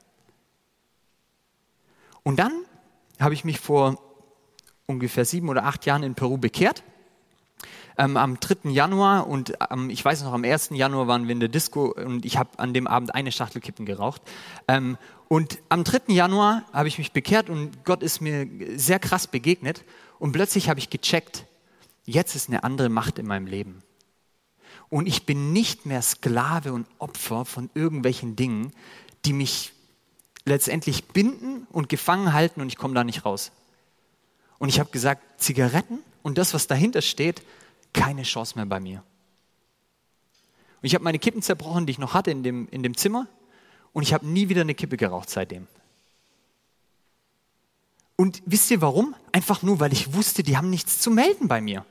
Und 2.23 2.38
dann 2.38 2.53
habe 3.18 3.33
ich 3.33 3.45
mich 3.45 3.61
vor 3.61 4.12
ungefähr 4.87 5.25
sieben 5.25 5.49
oder 5.49 5.64
acht 5.64 5.87
Jahren 5.87 6.03
in 6.03 6.14
Peru 6.14 6.38
bekehrt. 6.38 6.83
Ähm, 7.99 8.16
am 8.16 8.40
3. 8.40 8.71
Januar 8.71 9.27
und 9.27 9.53
ähm, 9.71 9.90
ich 9.90 10.03
weiß 10.03 10.23
noch, 10.23 10.33
am 10.33 10.45
1. 10.45 10.71
Januar 10.73 11.09
waren 11.09 11.27
wir 11.27 11.33
in 11.33 11.40
der 11.40 11.51
Disco 11.51 11.92
und 11.92 12.25
ich 12.25 12.38
habe 12.38 12.59
an 12.59 12.73
dem 12.73 12.87
Abend 12.87 13.14
eine 13.14 13.31
Schachtel 13.33 13.61
Kippen 13.61 13.85
geraucht. 13.85 14.23
Ähm, 14.66 14.97
und 15.29 15.59
am 15.68 15.85
3. 15.85 16.12
Januar 16.12 16.62
habe 16.73 16.88
ich 16.88 16.99
mich 16.99 17.12
bekehrt 17.12 17.51
und 17.51 17.85
Gott 17.85 18.03
ist 18.03 18.21
mir 18.21 18.49
sehr 18.77 18.99
krass 18.99 19.27
begegnet 19.27 19.85
und 20.18 20.33
plötzlich 20.33 20.68
habe 20.71 20.81
ich 20.81 20.88
gecheckt, 20.88 21.47
jetzt 22.05 22.35
ist 22.35 22.49
eine 22.49 22.64
andere 22.64 22.88
Macht 22.88 23.18
in 23.18 23.27
meinem 23.27 23.47
Leben. 23.47 23.83
Und 24.88 25.07
ich 25.07 25.25
bin 25.25 25.53
nicht 25.53 25.87
mehr 25.87 26.03
Sklave 26.03 26.73
und 26.73 26.87
Opfer 26.99 27.45
von 27.45 27.71
irgendwelchen 27.75 28.37
Dingen, 28.37 28.73
die 29.25 29.33
mich 29.33 29.73
letztendlich 30.45 31.09
binden 31.09 31.66
und 31.71 31.88
gefangen 31.88 32.33
halten 32.33 32.61
und 32.61 32.68
ich 32.68 32.77
komme 32.77 32.95
da 32.95 33.05
nicht 33.05 33.25
raus. 33.25 33.53
Und 34.62 34.68
ich 34.68 34.79
habe 34.79 34.90
gesagt, 34.90 35.42
Zigaretten 35.42 35.98
und 36.22 36.38
das, 36.38 36.55
was 36.55 36.68
dahinter 36.68 37.03
steht, 37.03 37.42
keine 37.92 38.22
Chance 38.22 38.55
mehr 38.55 38.64
bei 38.64 38.79
mir. 38.79 39.03
Und 40.81 40.87
ich 40.87 40.94
habe 40.94 41.03
meine 41.03 41.18
Kippen 41.18 41.42
zerbrochen, 41.42 41.85
die 41.85 41.90
ich 41.90 41.98
noch 41.98 42.14
hatte 42.14 42.31
in 42.31 42.44
dem, 42.44 42.68
in 42.68 42.85
dem 42.85 42.96
Zimmer 42.96 43.27
und 43.92 44.05
ich 44.05 44.14
habe 44.14 44.25
nie 44.25 44.48
wieder 44.48 44.61
eine 44.61 44.77
Kippe 44.77 44.96
geraucht 44.96 45.31
seitdem. 45.31 45.66
Und 48.14 48.40
wisst 48.46 48.70
ihr 48.70 48.81
warum? 48.81 49.16
Einfach 49.33 49.62
nur, 49.64 49.81
weil 49.81 49.92
ich 49.92 50.14
wusste, 50.14 50.44
die 50.44 50.57
haben 50.57 50.70
nichts 50.70 51.01
zu 51.01 51.11
melden 51.11 51.48
bei 51.48 51.61
mir. 51.61 51.85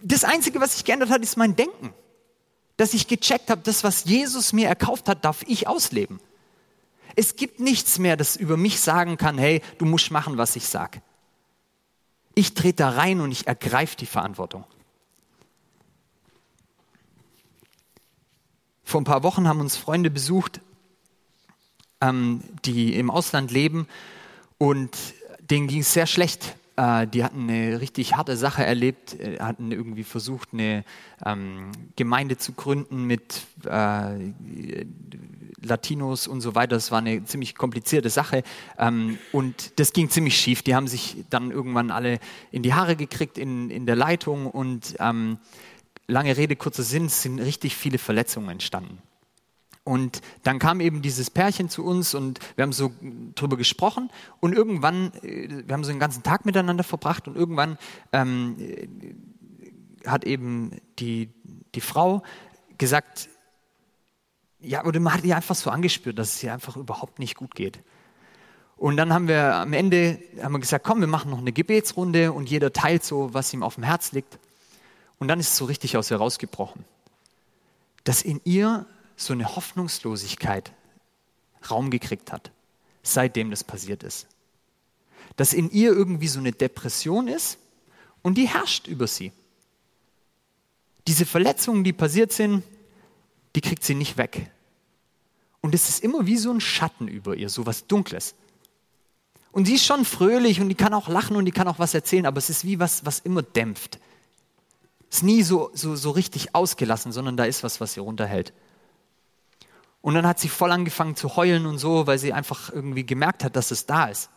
Das 0.00 0.22
Einzige, 0.22 0.60
was 0.60 0.74
sich 0.74 0.84
geändert 0.84 1.10
hat, 1.10 1.22
ist 1.22 1.36
mein 1.36 1.56
Denken. 1.56 1.92
Dass 2.76 2.94
ich 2.94 3.08
gecheckt 3.08 3.50
habe, 3.50 3.62
das, 3.64 3.82
was 3.82 4.04
Jesus 4.04 4.52
mir 4.52 4.68
erkauft 4.68 5.08
hat, 5.08 5.24
darf 5.24 5.42
ich 5.48 5.66
ausleben. 5.66 6.20
Es 7.16 7.34
gibt 7.34 7.58
nichts 7.58 7.98
mehr, 7.98 8.16
das 8.16 8.36
über 8.36 8.56
mich 8.56 8.78
sagen 8.78 9.16
kann, 9.16 9.36
hey, 9.36 9.62
du 9.78 9.84
musst 9.84 10.12
machen, 10.12 10.38
was 10.38 10.54
ich 10.54 10.68
sage. 10.68 11.02
Ich 12.38 12.54
trete 12.54 12.84
da 12.84 12.90
rein 12.90 13.20
und 13.20 13.32
ich 13.32 13.48
ergreife 13.48 13.96
die 13.96 14.06
Verantwortung. 14.06 14.62
Vor 18.84 19.00
ein 19.00 19.04
paar 19.04 19.24
Wochen 19.24 19.48
haben 19.48 19.58
uns 19.58 19.76
Freunde 19.76 20.08
besucht, 20.08 20.60
ähm, 22.00 22.44
die 22.64 22.94
im 22.94 23.10
Ausland 23.10 23.50
leben 23.50 23.88
und 24.56 24.96
denen 25.40 25.66
ging 25.66 25.80
es 25.80 25.92
sehr 25.92 26.06
schlecht 26.06 26.54
die 26.78 27.24
hatten 27.24 27.48
eine 27.48 27.80
richtig 27.80 28.16
harte 28.16 28.36
Sache 28.36 28.64
erlebt, 28.64 29.18
äh, 29.18 29.38
hatten 29.40 29.72
irgendwie 29.72 30.04
versucht, 30.04 30.50
eine 30.52 30.84
ähm, 31.26 31.72
Gemeinde 31.96 32.36
zu 32.36 32.52
gründen 32.52 33.04
mit 33.04 33.42
äh, 33.64 34.34
Latinos 35.60 36.28
und 36.28 36.40
so 36.40 36.54
weiter. 36.54 36.76
Das 36.76 36.92
war 36.92 36.98
eine 36.98 37.24
ziemlich 37.24 37.56
komplizierte 37.56 38.10
Sache 38.10 38.44
ähm, 38.78 39.18
und 39.32 39.78
das 39.80 39.92
ging 39.92 40.08
ziemlich 40.08 40.38
schief. 40.38 40.62
Die 40.62 40.76
haben 40.76 40.86
sich 40.86 41.24
dann 41.30 41.50
irgendwann 41.50 41.90
alle 41.90 42.20
in 42.52 42.62
die 42.62 42.74
Haare 42.74 42.94
gekriegt 42.94 43.38
in, 43.38 43.70
in 43.70 43.84
der 43.84 43.96
Leitung 43.96 44.46
und 44.46 44.94
ähm, 45.00 45.38
lange 46.06 46.36
Rede, 46.36 46.54
kurzer 46.54 46.84
Sinn, 46.84 47.08
sind 47.08 47.40
richtig 47.40 47.74
viele 47.74 47.98
Verletzungen 47.98 48.50
entstanden. 48.50 49.02
Und 49.88 50.20
dann 50.42 50.58
kam 50.58 50.80
eben 50.80 51.00
dieses 51.00 51.30
Pärchen 51.30 51.70
zu 51.70 51.82
uns 51.82 52.12
und 52.14 52.40
wir 52.56 52.62
haben 52.64 52.72
so 52.72 52.92
drüber 53.34 53.56
gesprochen 53.56 54.10
und 54.38 54.52
irgendwann, 54.52 55.14
äh, 55.22 55.62
wir 55.66 55.72
haben 55.72 55.82
so 55.82 55.90
einen 55.90 55.98
ganzen 55.98 56.22
Tag 56.22 56.44
miteinander 56.44 56.84
verbracht 56.84 57.26
und 57.26 57.36
irgendwann 57.36 57.78
ähm, 58.12 58.58
hat 60.06 60.24
eben 60.24 60.72
die, 60.98 61.30
die 61.74 61.80
Frau 61.80 62.22
gesagt, 62.76 63.30
ja, 64.60 64.84
oder 64.84 65.00
man 65.00 65.14
hat 65.14 65.24
ihr 65.24 65.34
einfach 65.34 65.54
so 65.54 65.70
angespürt, 65.70 66.18
dass 66.18 66.34
es 66.34 66.42
ihr 66.42 66.52
einfach 66.52 66.76
überhaupt 66.76 67.18
nicht 67.18 67.34
gut 67.34 67.54
geht. 67.54 67.78
Und 68.76 68.98
dann 68.98 69.14
haben 69.14 69.26
wir 69.26 69.54
am 69.54 69.72
Ende 69.72 70.18
haben 70.42 70.52
wir 70.52 70.58
gesagt, 70.58 70.84
komm, 70.84 71.00
wir 71.00 71.08
machen 71.08 71.30
noch 71.30 71.38
eine 71.38 71.52
Gebetsrunde 71.52 72.32
und 72.32 72.50
jeder 72.50 72.74
teilt 72.74 73.04
so, 73.04 73.32
was 73.32 73.54
ihm 73.54 73.62
auf 73.62 73.76
dem 73.76 73.84
Herz 73.84 74.12
liegt. 74.12 74.38
Und 75.18 75.28
dann 75.28 75.40
ist 75.40 75.48
es 75.48 75.56
so 75.56 75.64
richtig 75.64 75.96
aus 75.96 76.10
ihr 76.10 76.18
rausgebrochen, 76.18 76.84
dass 78.04 78.20
in 78.20 78.42
ihr 78.44 78.84
so 79.18 79.32
eine 79.32 79.56
Hoffnungslosigkeit 79.56 80.72
Raum 81.70 81.90
gekriegt 81.90 82.32
hat, 82.32 82.50
seitdem 83.02 83.50
das 83.50 83.64
passiert 83.64 84.02
ist. 84.02 84.26
Dass 85.36 85.52
in 85.52 85.70
ihr 85.70 85.90
irgendwie 85.90 86.28
so 86.28 86.38
eine 86.38 86.52
Depression 86.52 87.28
ist 87.28 87.58
und 88.22 88.38
die 88.38 88.48
herrscht 88.48 88.86
über 88.86 89.06
sie. 89.06 89.32
Diese 91.06 91.26
Verletzungen, 91.26 91.84
die 91.84 91.92
passiert 91.92 92.32
sind, 92.32 92.62
die 93.56 93.60
kriegt 93.60 93.82
sie 93.82 93.94
nicht 93.94 94.16
weg. 94.16 94.50
Und 95.60 95.74
es 95.74 95.88
ist 95.88 96.04
immer 96.04 96.26
wie 96.26 96.36
so 96.36 96.52
ein 96.52 96.60
Schatten 96.60 97.08
über 97.08 97.34
ihr, 97.34 97.48
so 97.48 97.66
was 97.66 97.86
Dunkles. 97.86 98.34
Und 99.50 99.66
sie 99.66 99.74
ist 99.74 99.84
schon 99.84 100.04
fröhlich 100.04 100.60
und 100.60 100.68
die 100.68 100.74
kann 100.76 100.94
auch 100.94 101.08
lachen 101.08 101.34
und 101.34 101.44
die 101.44 101.52
kann 101.52 101.66
auch 101.66 101.80
was 101.80 101.94
erzählen, 101.94 102.26
aber 102.26 102.38
es 102.38 102.50
ist 102.50 102.64
wie 102.64 102.78
was, 102.78 103.04
was 103.04 103.18
immer 103.18 103.42
dämpft. 103.42 103.98
Es 105.10 105.18
ist 105.18 105.22
nie 105.24 105.42
so, 105.42 105.70
so, 105.72 105.96
so 105.96 106.10
richtig 106.10 106.54
ausgelassen, 106.54 107.10
sondern 107.10 107.36
da 107.36 107.44
ist 107.44 107.64
was, 107.64 107.80
was 107.80 107.94
sie 107.94 108.00
runterhält. 108.00 108.52
Und 110.08 110.14
dann 110.14 110.26
hat 110.26 110.40
sie 110.40 110.48
voll 110.48 110.72
angefangen 110.72 111.16
zu 111.16 111.36
heulen 111.36 111.66
und 111.66 111.76
so, 111.76 112.06
weil 112.06 112.16
sie 112.18 112.32
einfach 112.32 112.72
irgendwie 112.72 113.04
gemerkt 113.04 113.44
hat, 113.44 113.56
dass 113.56 113.70
es 113.70 113.84
da 113.84 114.06
ist. 114.06 114.30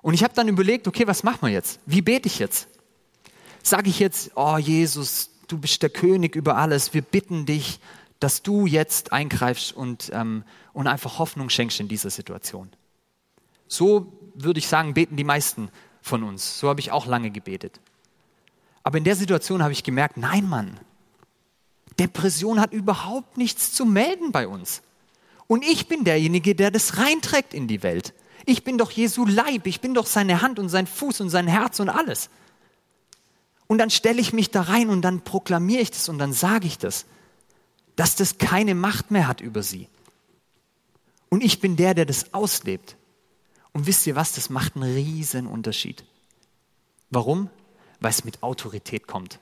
Und 0.00 0.14
ich 0.14 0.24
habe 0.24 0.34
dann 0.34 0.48
überlegt, 0.48 0.88
okay, 0.88 1.06
was 1.06 1.22
machen 1.22 1.42
wir 1.42 1.50
jetzt? 1.50 1.78
Wie 1.86 2.02
bete 2.02 2.26
ich 2.26 2.40
jetzt? 2.40 2.66
Sage 3.62 3.88
ich 3.88 4.00
jetzt, 4.00 4.32
oh 4.34 4.58
Jesus, 4.58 5.30
du 5.46 5.58
bist 5.58 5.80
der 5.80 5.90
König 5.90 6.34
über 6.34 6.56
alles, 6.56 6.92
wir 6.92 7.02
bitten 7.02 7.46
dich, 7.46 7.78
dass 8.18 8.42
du 8.42 8.66
jetzt 8.66 9.12
eingreifst 9.12 9.76
und, 9.76 10.10
ähm, 10.12 10.42
und 10.72 10.88
einfach 10.88 11.20
Hoffnung 11.20 11.48
schenkst 11.48 11.78
in 11.78 11.86
dieser 11.86 12.10
Situation. 12.10 12.68
So 13.68 14.12
würde 14.34 14.58
ich 14.58 14.66
sagen, 14.66 14.92
beten 14.92 15.14
die 15.14 15.22
meisten 15.22 15.70
von 16.00 16.24
uns. 16.24 16.58
So 16.58 16.68
habe 16.68 16.80
ich 16.80 16.90
auch 16.90 17.06
lange 17.06 17.30
gebetet. 17.30 17.78
Aber 18.82 18.98
in 18.98 19.04
der 19.04 19.14
Situation 19.14 19.62
habe 19.62 19.72
ich 19.72 19.84
gemerkt, 19.84 20.16
nein, 20.16 20.48
Mann, 20.48 20.80
Depression 21.98 22.60
hat 22.60 22.72
überhaupt 22.72 23.36
nichts 23.38 23.72
zu 23.72 23.84
melden 23.84 24.32
bei 24.32 24.48
uns. 24.48 24.82
Und 25.46 25.64
ich 25.64 25.88
bin 25.88 26.04
derjenige, 26.04 26.54
der 26.54 26.70
das 26.70 26.98
reinträgt 26.98 27.54
in 27.54 27.68
die 27.68 27.82
Welt. 27.82 28.14
Ich 28.46 28.64
bin 28.64 28.78
doch 28.78 28.90
Jesu 28.90 29.26
Leib, 29.26 29.66
ich 29.66 29.80
bin 29.80 29.94
doch 29.94 30.06
seine 30.06 30.42
Hand 30.42 30.58
und 30.58 30.68
sein 30.68 30.86
Fuß 30.86 31.20
und 31.20 31.30
sein 31.30 31.46
Herz 31.46 31.80
und 31.80 31.88
alles. 31.88 32.30
Und 33.66 33.78
dann 33.78 33.90
stelle 33.90 34.20
ich 34.20 34.32
mich 34.32 34.50
da 34.50 34.62
rein 34.62 34.90
und 34.90 35.02
dann 35.02 35.22
proklamiere 35.22 35.82
ich 35.82 35.90
das 35.90 36.08
und 36.08 36.18
dann 36.18 36.32
sage 36.32 36.66
ich 36.66 36.78
das, 36.78 37.06
dass 37.96 38.16
das 38.16 38.38
keine 38.38 38.74
Macht 38.74 39.10
mehr 39.10 39.28
hat 39.28 39.40
über 39.40 39.62
sie. 39.62 39.88
Und 41.28 41.42
ich 41.42 41.60
bin 41.60 41.76
der, 41.76 41.94
der 41.94 42.04
das 42.04 42.34
auslebt. 42.34 42.96
Und 43.72 43.86
wisst 43.86 44.06
ihr 44.06 44.16
was, 44.16 44.32
das 44.32 44.50
macht 44.50 44.76
einen 44.76 44.94
riesen 44.94 45.46
Unterschied. 45.46 46.04
Warum? 47.10 47.48
Weil 48.00 48.10
es 48.10 48.24
mit 48.24 48.42
Autorität 48.42 49.06
kommt. 49.06 49.38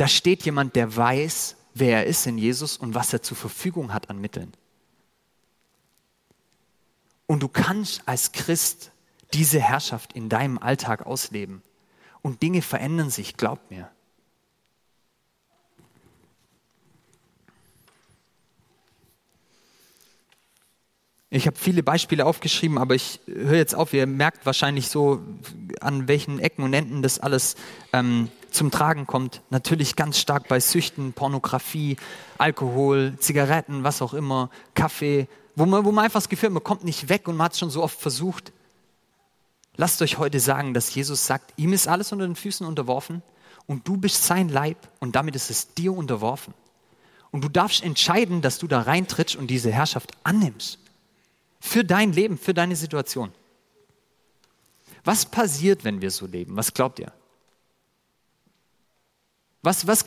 Da 0.00 0.08
steht 0.08 0.46
jemand, 0.46 0.76
der 0.76 0.96
weiß, 0.96 1.56
wer 1.74 1.98
er 1.98 2.06
ist 2.06 2.26
in 2.26 2.38
Jesus 2.38 2.78
und 2.78 2.94
was 2.94 3.12
er 3.12 3.20
zur 3.20 3.36
Verfügung 3.36 3.92
hat 3.92 4.08
an 4.08 4.18
Mitteln. 4.18 4.50
Und 7.26 7.42
du 7.42 7.48
kannst 7.48 8.08
als 8.08 8.32
Christ 8.32 8.92
diese 9.34 9.60
Herrschaft 9.60 10.14
in 10.14 10.30
deinem 10.30 10.56
Alltag 10.56 11.04
ausleben. 11.04 11.60
Und 12.22 12.40
Dinge 12.40 12.62
verändern 12.62 13.10
sich, 13.10 13.36
glaub 13.36 13.70
mir. 13.70 13.90
Ich 21.28 21.46
habe 21.46 21.58
viele 21.58 21.82
Beispiele 21.82 22.24
aufgeschrieben, 22.24 22.78
aber 22.78 22.94
ich 22.94 23.20
höre 23.26 23.58
jetzt 23.58 23.74
auf. 23.74 23.92
Ihr 23.92 24.06
merkt 24.06 24.46
wahrscheinlich 24.46 24.88
so, 24.88 25.22
an 25.82 26.08
welchen 26.08 26.38
Ecken 26.38 26.62
und 26.62 26.72
Enden 26.72 27.02
das 27.02 27.18
alles 27.18 27.56
ähm, 27.92 28.30
zum 28.50 28.70
Tragen 28.70 29.06
kommt. 29.06 29.42
Natürlich 29.50 29.96
ganz 29.96 30.18
stark 30.18 30.48
bei 30.48 30.60
Süchten, 30.60 31.12
Pornografie, 31.12 31.96
Alkohol, 32.38 33.14
Zigaretten, 33.18 33.84
was 33.84 34.02
auch 34.02 34.14
immer, 34.14 34.50
Kaffee, 34.74 35.28
wo 35.56 35.66
man, 35.66 35.84
wo 35.84 35.92
man 35.92 36.04
einfach 36.04 36.20
das 36.20 36.28
Gefühl 36.28 36.48
hat, 36.48 36.54
man 36.54 36.64
kommt 36.64 36.84
nicht 36.84 37.08
weg 37.08 37.28
und 37.28 37.36
man 37.36 37.46
hat 37.46 37.52
es 37.52 37.58
schon 37.58 37.70
so 37.70 37.82
oft 37.82 37.98
versucht. 37.98 38.52
Lasst 39.76 40.02
euch 40.02 40.18
heute 40.18 40.40
sagen, 40.40 40.74
dass 40.74 40.94
Jesus 40.94 41.26
sagt, 41.26 41.52
ihm 41.56 41.72
ist 41.72 41.88
alles 41.88 42.12
unter 42.12 42.26
den 42.26 42.36
Füßen 42.36 42.66
unterworfen 42.66 43.22
und 43.66 43.86
du 43.86 43.96
bist 43.96 44.24
sein 44.24 44.48
Leib 44.48 44.76
und 44.98 45.16
damit 45.16 45.36
ist 45.36 45.50
es 45.50 45.74
dir 45.74 45.92
unterworfen. 45.92 46.54
Und 47.30 47.44
du 47.44 47.48
darfst 47.48 47.82
entscheiden, 47.82 48.42
dass 48.42 48.58
du 48.58 48.66
da 48.66 48.82
reintrittst 48.82 49.36
und 49.36 49.46
diese 49.48 49.70
Herrschaft 49.70 50.12
annimmst. 50.24 50.78
Für 51.60 51.84
dein 51.84 52.12
Leben, 52.12 52.38
für 52.38 52.54
deine 52.54 52.74
Situation. 52.74 53.32
Was 55.04 55.26
passiert, 55.26 55.84
wenn 55.84 56.00
wir 56.00 56.10
so 56.10 56.26
leben? 56.26 56.56
Was 56.56 56.74
glaubt 56.74 56.98
ihr? 56.98 57.12
Was, 59.62 59.86
was, 59.86 60.04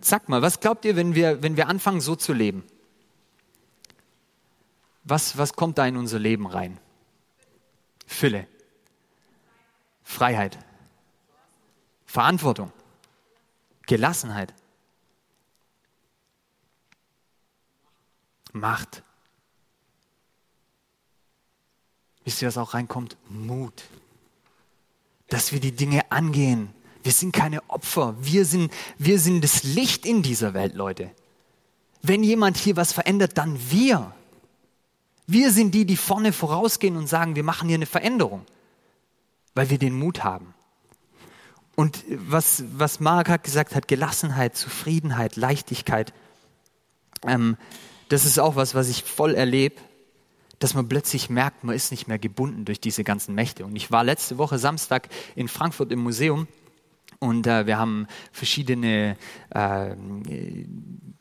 sag 0.00 0.28
mal, 0.28 0.42
was 0.42 0.60
glaubt 0.60 0.84
ihr, 0.84 0.96
wenn 0.96 1.14
wir, 1.14 1.42
wenn 1.42 1.56
wir 1.56 1.68
anfangen, 1.68 2.00
so 2.00 2.16
zu 2.16 2.32
leben? 2.32 2.64
Was, 5.04 5.38
was 5.38 5.54
kommt 5.54 5.78
da 5.78 5.86
in 5.86 5.96
unser 5.96 6.18
Leben 6.18 6.46
rein? 6.46 6.78
Fülle, 8.06 8.46
Freiheit, 10.02 10.58
Verantwortung, 12.06 12.72
Gelassenheit, 13.86 14.52
Macht. 18.52 19.02
Wisst 22.24 22.42
ihr, 22.42 22.48
was 22.48 22.58
auch 22.58 22.74
reinkommt? 22.74 23.16
Mut. 23.28 23.84
Dass 25.28 25.52
wir 25.52 25.60
die 25.60 25.72
Dinge 25.72 26.10
angehen. 26.10 26.74
Wir 27.08 27.14
sind 27.14 27.32
keine 27.32 27.62
Opfer. 27.70 28.16
Wir 28.20 28.44
sind, 28.44 28.70
wir 28.98 29.18
sind 29.18 29.42
das 29.42 29.62
Licht 29.62 30.04
in 30.04 30.20
dieser 30.20 30.52
Welt, 30.52 30.74
Leute. 30.74 31.10
Wenn 32.02 32.22
jemand 32.22 32.58
hier 32.58 32.76
was 32.76 32.92
verändert, 32.92 33.38
dann 33.38 33.58
wir. 33.70 34.14
Wir 35.26 35.50
sind 35.50 35.74
die, 35.74 35.86
die 35.86 35.96
vorne 35.96 36.34
vorausgehen 36.34 36.98
und 36.98 37.06
sagen, 37.06 37.34
wir 37.34 37.44
machen 37.44 37.66
hier 37.66 37.76
eine 37.76 37.86
Veränderung, 37.86 38.44
weil 39.54 39.70
wir 39.70 39.78
den 39.78 39.98
Mut 39.98 40.22
haben. 40.22 40.52
Und 41.76 42.04
was, 42.10 42.62
was 42.74 43.00
Mark 43.00 43.30
hat 43.30 43.42
gesagt 43.42 43.74
hat, 43.74 43.88
Gelassenheit, 43.88 44.54
Zufriedenheit, 44.54 45.36
Leichtigkeit, 45.36 46.12
ähm, 47.26 47.56
das 48.10 48.26
ist 48.26 48.38
auch 48.38 48.54
was, 48.54 48.74
was 48.74 48.90
ich 48.90 49.02
voll 49.02 49.34
erlebe, 49.34 49.76
dass 50.58 50.74
man 50.74 50.90
plötzlich 50.90 51.30
merkt, 51.30 51.64
man 51.64 51.74
ist 51.74 51.90
nicht 51.90 52.06
mehr 52.06 52.18
gebunden 52.18 52.66
durch 52.66 52.82
diese 52.82 53.02
ganzen 53.02 53.34
Mächte. 53.34 53.64
Und 53.64 53.76
ich 53.76 53.90
war 53.90 54.04
letzte 54.04 54.36
Woche 54.36 54.58
Samstag 54.58 55.08
in 55.36 55.48
Frankfurt 55.48 55.90
im 55.90 56.00
Museum 56.00 56.46
und 57.20 57.46
äh, 57.46 57.66
wir 57.66 57.78
haben 57.78 58.06
verschiedene 58.32 59.16
äh, 59.50 59.94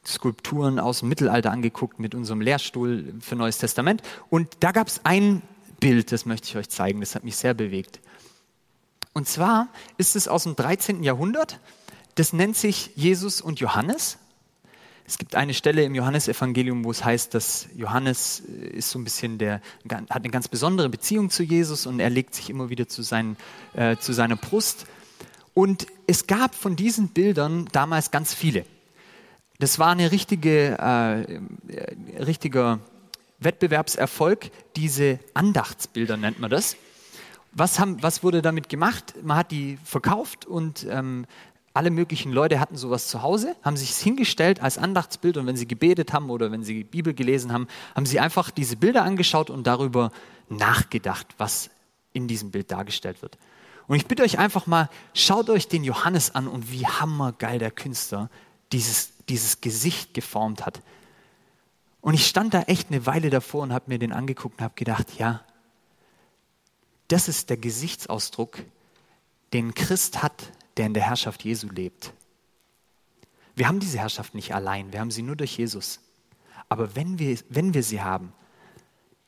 Skulpturen 0.06 0.80
aus 0.80 1.00
dem 1.00 1.10
Mittelalter 1.10 1.52
angeguckt 1.52 2.00
mit 2.00 2.14
unserem 2.14 2.42
Lehrstuhl 2.42 3.16
für 3.20 3.36
Neues 3.36 3.58
Testament. 3.58 4.02
Und 4.30 4.58
da 4.60 4.72
gab 4.72 4.88
es 4.88 5.02
ein 5.04 5.42
Bild, 5.80 6.12
das 6.12 6.26
möchte 6.26 6.48
ich 6.48 6.56
euch 6.56 6.70
zeigen, 6.70 7.00
das 7.00 7.16
hat 7.16 7.24
mich 7.24 7.36
sehr 7.36 7.54
bewegt. 7.54 8.00
Und 9.14 9.28
zwar 9.28 9.70
ist 9.98 10.16
es 10.16 10.28
aus 10.28 10.44
dem 10.44 10.56
13. 10.56 11.04
Jahrhundert. 11.04 11.60
Das 12.16 12.34
nennt 12.34 12.56
sich 12.56 12.92
Jesus 12.96 13.42
und 13.42 13.60
Johannes. 13.60 14.20
Es 15.08 15.18
gibt 15.18 15.36
eine 15.36 15.54
Stelle 15.54 15.84
im 15.84 15.96
Johannesevangelium, 15.96 16.84
wo 16.84 16.92
es 16.92 17.04
heißt, 17.04 17.34
dass 17.34 17.70
Johannes 17.76 18.44
äh, 18.48 18.78
ist 18.78 18.92
so 18.92 19.00
ein 19.00 19.04
bisschen 19.04 19.38
der, 19.38 19.62
hat 19.90 20.12
eine 20.12 20.30
ganz 20.30 20.48
besondere 20.48 20.90
Beziehung 20.90 21.30
zu 21.30 21.44
Jesus 21.44 21.88
und 21.88 22.00
er 22.00 22.10
legt 22.10 22.36
sich 22.36 22.50
immer 22.50 22.70
wieder 22.70 22.88
zu, 22.88 23.02
seinen, 23.02 23.38
äh, 23.74 23.98
zu 23.98 24.14
seiner 24.14 24.36
Brust. 24.36 24.86
Und 25.58 25.88
es 26.06 26.28
gab 26.28 26.54
von 26.54 26.76
diesen 26.76 27.10
Bildern 27.10 27.68
damals 27.72 28.12
ganz 28.12 28.34
viele. 28.34 28.64
Das 29.58 29.80
war 29.80 29.90
ein 29.90 30.00
richtige, 30.00 30.78
äh, 30.78 32.22
richtiger 32.22 32.80
Wettbewerbserfolg, 33.40 34.52
diese 34.76 35.20
Andachtsbilder 35.34 36.16
nennt 36.16 36.40
man 36.40 36.52
das 36.52 36.78
was, 37.58 37.80
haben, 37.80 38.02
was 38.04 38.24
wurde 38.24 38.42
damit 38.42 38.70
gemacht? 38.70 39.16
Man 39.24 39.38
hat 39.38 39.52
die 39.52 39.80
verkauft 39.84 40.46
und 40.46 40.86
ähm, 40.90 41.26
alle 41.74 41.90
möglichen 41.90 42.32
Leute 42.32 42.60
hatten 42.60 42.78
sowas 42.78 43.08
zu 43.08 43.24
Hause, 43.24 43.56
haben 43.64 43.78
sich 43.78 43.96
hingestellt 43.96 44.62
als 44.62 44.78
Andachtsbild 44.78 45.38
und 45.38 45.48
wenn 45.48 45.58
sie 45.58 45.68
gebetet 45.68 46.14
haben 46.14 46.30
oder 46.30 46.52
wenn 46.52 46.64
sie 46.64 46.84
Bibel 46.84 47.14
gelesen 47.14 47.52
haben, 47.52 47.68
haben 47.96 48.06
sie 48.06 48.20
einfach 48.20 48.52
diese 48.52 48.76
Bilder 48.76 49.04
angeschaut 49.04 49.50
und 49.50 49.66
darüber 49.66 50.12
nachgedacht, 50.50 51.28
was 51.38 51.70
in 52.14 52.28
diesem 52.28 52.52
Bild 52.52 52.72
dargestellt 52.72 53.22
wird. 53.22 53.38
Und 53.88 53.96
ich 53.96 54.06
bitte 54.06 54.24
euch 54.24 54.38
einfach 54.38 54.68
mal, 54.68 54.90
schaut 55.14 55.50
euch 55.50 55.68
den 55.68 55.84
Johannes 55.84 56.36
an 56.36 56.48
und 56.48 56.72
wie 56.72 56.86
hammergeil 56.86 57.60
der 57.60 57.72
Künstler 57.72 58.30
dieses, 58.72 59.14
dieses 59.30 59.62
Gesicht 59.62 60.14
geformt 60.14 60.66
hat. 60.66 60.82
Und 62.02 62.14
ich 62.14 62.28
stand 62.28 62.54
da 62.54 62.64
echt 62.64 62.90
eine 62.90 63.06
Weile 63.06 63.30
davor 63.30 63.64
und 63.64 63.74
habe 63.74 63.86
mir 63.88 64.00
den 64.00 64.14
angeguckt 64.14 64.60
und 64.60 64.64
habe 64.64 64.76
gedacht, 64.76 65.18
ja, 65.18 65.44
das 67.08 67.28
ist 67.28 67.50
der 67.50 67.58
Gesichtsausdruck, 67.58 68.60
den 69.54 69.74
Christ 69.74 70.22
hat, 70.22 70.52
der 70.76 70.88
in 70.88 70.94
der 70.94 71.04
Herrschaft 71.04 71.44
Jesu 71.44 71.70
lebt. 71.70 72.14
Wir 73.56 73.68
haben 73.68 73.80
diese 73.80 73.98
Herrschaft 73.98 74.36
nicht 74.36 74.54
allein, 74.54 74.92
wir 74.92 75.00
haben 75.00 75.12
sie 75.12 75.22
nur 75.22 75.36
durch 75.36 75.58
Jesus. 75.58 76.02
Aber 76.70 76.96
wenn 76.96 77.18
wir, 77.18 77.38
wenn 77.50 77.74
wir 77.74 77.84
sie 77.84 78.02
haben, 78.02 78.34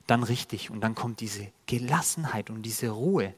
dann 0.07 0.23
richtig 0.23 0.69
und 0.71 0.81
dann 0.81 0.95
kommt 0.95 1.21
diese 1.21 1.51
Gelassenheit 1.65 2.49
und 2.49 2.63
diese 2.63 2.89
Ruhe. 2.89 3.33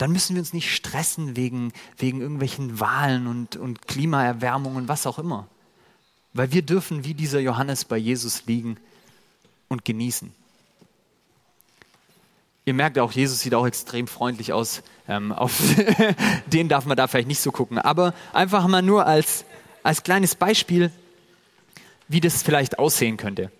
Dann 0.00 0.12
müssen 0.12 0.34
wir 0.34 0.40
uns 0.40 0.54
nicht 0.54 0.74
stressen 0.74 1.36
wegen, 1.36 1.74
wegen 1.98 2.22
irgendwelchen 2.22 2.80
Wahlen 2.80 3.26
und, 3.26 3.56
und 3.56 3.86
Klimaerwärmung 3.86 4.76
und 4.76 4.88
was 4.88 5.06
auch 5.06 5.18
immer. 5.18 5.46
Weil 6.32 6.52
wir 6.52 6.62
dürfen 6.62 7.04
wie 7.04 7.12
dieser 7.12 7.38
Johannes 7.38 7.84
bei 7.84 7.98
Jesus 7.98 8.46
liegen 8.46 8.78
und 9.68 9.84
genießen. 9.84 10.32
Ihr 12.64 12.72
merkt 12.72 12.98
auch, 12.98 13.12
Jesus 13.12 13.40
sieht 13.40 13.54
auch 13.54 13.66
extrem 13.66 14.06
freundlich 14.06 14.54
aus. 14.54 14.82
Ähm, 15.06 15.32
auf 15.32 15.60
den 16.46 16.70
darf 16.70 16.86
man 16.86 16.96
da 16.96 17.06
vielleicht 17.06 17.28
nicht 17.28 17.40
so 17.40 17.52
gucken. 17.52 17.78
Aber 17.78 18.14
einfach 18.32 18.66
mal 18.68 18.80
nur 18.80 19.06
als, 19.06 19.44
als 19.82 20.02
kleines 20.02 20.34
Beispiel, 20.34 20.90
wie 22.08 22.20
das 22.20 22.42
vielleicht 22.42 22.78
aussehen 22.78 23.18
könnte. 23.18 23.52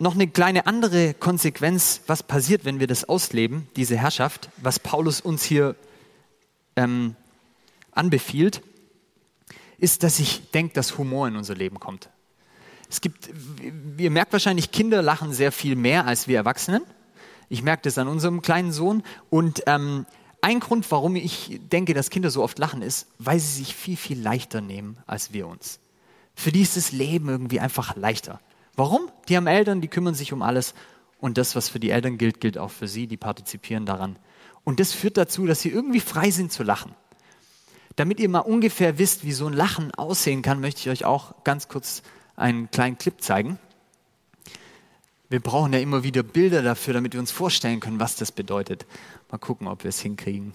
Noch 0.00 0.14
eine 0.14 0.28
kleine 0.28 0.66
andere 0.66 1.12
Konsequenz, 1.14 2.02
was 2.06 2.22
passiert, 2.22 2.64
wenn 2.64 2.78
wir 2.78 2.86
das 2.86 3.08
ausleben, 3.08 3.66
diese 3.74 3.96
Herrschaft, 3.96 4.48
was 4.58 4.78
Paulus 4.78 5.20
uns 5.20 5.42
hier 5.42 5.74
ähm, 6.76 7.16
anbefiehlt, 7.92 8.62
ist, 9.78 10.04
dass 10.04 10.20
ich 10.20 10.50
denke, 10.52 10.74
dass 10.74 10.98
Humor 10.98 11.26
in 11.26 11.36
unser 11.36 11.56
Leben 11.56 11.80
kommt. 11.80 12.10
Es 12.88 13.00
gibt, 13.00 13.28
ihr 13.98 14.10
merkt 14.10 14.32
wahrscheinlich, 14.32 14.70
Kinder 14.70 15.02
lachen 15.02 15.32
sehr 15.32 15.52
viel 15.52 15.76
mehr 15.76 16.06
als 16.06 16.28
wir 16.28 16.36
Erwachsenen. 16.36 16.82
Ich 17.48 17.62
merke 17.62 17.82
das 17.82 17.98
an 17.98 18.08
unserem 18.08 18.40
kleinen 18.40 18.72
Sohn. 18.72 19.02
Und 19.30 19.62
ähm, 19.66 20.06
ein 20.40 20.60
Grund, 20.60 20.90
warum 20.90 21.16
ich 21.16 21.60
denke, 21.72 21.92
dass 21.92 22.10
Kinder 22.10 22.30
so 22.30 22.42
oft 22.42 22.58
lachen, 22.58 22.82
ist, 22.82 23.08
weil 23.18 23.40
sie 23.40 23.58
sich 23.58 23.74
viel, 23.74 23.96
viel 23.96 24.20
leichter 24.20 24.60
nehmen 24.60 24.98
als 25.06 25.32
wir 25.32 25.48
uns. 25.48 25.80
Für 26.34 26.52
die 26.52 26.62
ist 26.62 26.76
das 26.76 26.92
Leben 26.92 27.28
irgendwie 27.28 27.60
einfach 27.60 27.96
leichter. 27.96 28.40
Warum? 28.78 29.10
Die 29.28 29.36
haben 29.36 29.48
Eltern, 29.48 29.80
die 29.80 29.88
kümmern 29.88 30.14
sich 30.14 30.32
um 30.32 30.40
alles. 30.40 30.72
Und 31.18 31.36
das, 31.36 31.56
was 31.56 31.68
für 31.68 31.80
die 31.80 31.90
Eltern 31.90 32.16
gilt, 32.16 32.40
gilt 32.40 32.58
auch 32.58 32.70
für 32.70 32.86
sie. 32.86 33.08
Die 33.08 33.16
partizipieren 33.16 33.86
daran. 33.86 34.16
Und 34.62 34.78
das 34.78 34.92
führt 34.92 35.16
dazu, 35.16 35.46
dass 35.46 35.60
sie 35.60 35.70
irgendwie 35.70 35.98
frei 35.98 36.30
sind 36.30 36.52
zu 36.52 36.62
lachen. 36.62 36.94
Damit 37.96 38.20
ihr 38.20 38.28
mal 38.28 38.38
ungefähr 38.38 38.96
wisst, 38.96 39.24
wie 39.24 39.32
so 39.32 39.48
ein 39.48 39.52
Lachen 39.52 39.92
aussehen 39.96 40.42
kann, 40.42 40.60
möchte 40.60 40.80
ich 40.82 40.90
euch 40.90 41.04
auch 41.04 41.42
ganz 41.42 41.66
kurz 41.66 42.04
einen 42.36 42.70
kleinen 42.70 42.98
Clip 42.98 43.20
zeigen. 43.20 43.58
Wir 45.28 45.40
brauchen 45.40 45.72
ja 45.72 45.80
immer 45.80 46.04
wieder 46.04 46.22
Bilder 46.22 46.62
dafür, 46.62 46.94
damit 46.94 47.14
wir 47.14 47.20
uns 47.20 47.32
vorstellen 47.32 47.80
können, 47.80 47.98
was 47.98 48.14
das 48.14 48.30
bedeutet. 48.30 48.86
Mal 49.28 49.38
gucken, 49.38 49.66
ob 49.66 49.82
wir 49.82 49.88
es 49.88 50.00
hinkriegen. 50.00 50.54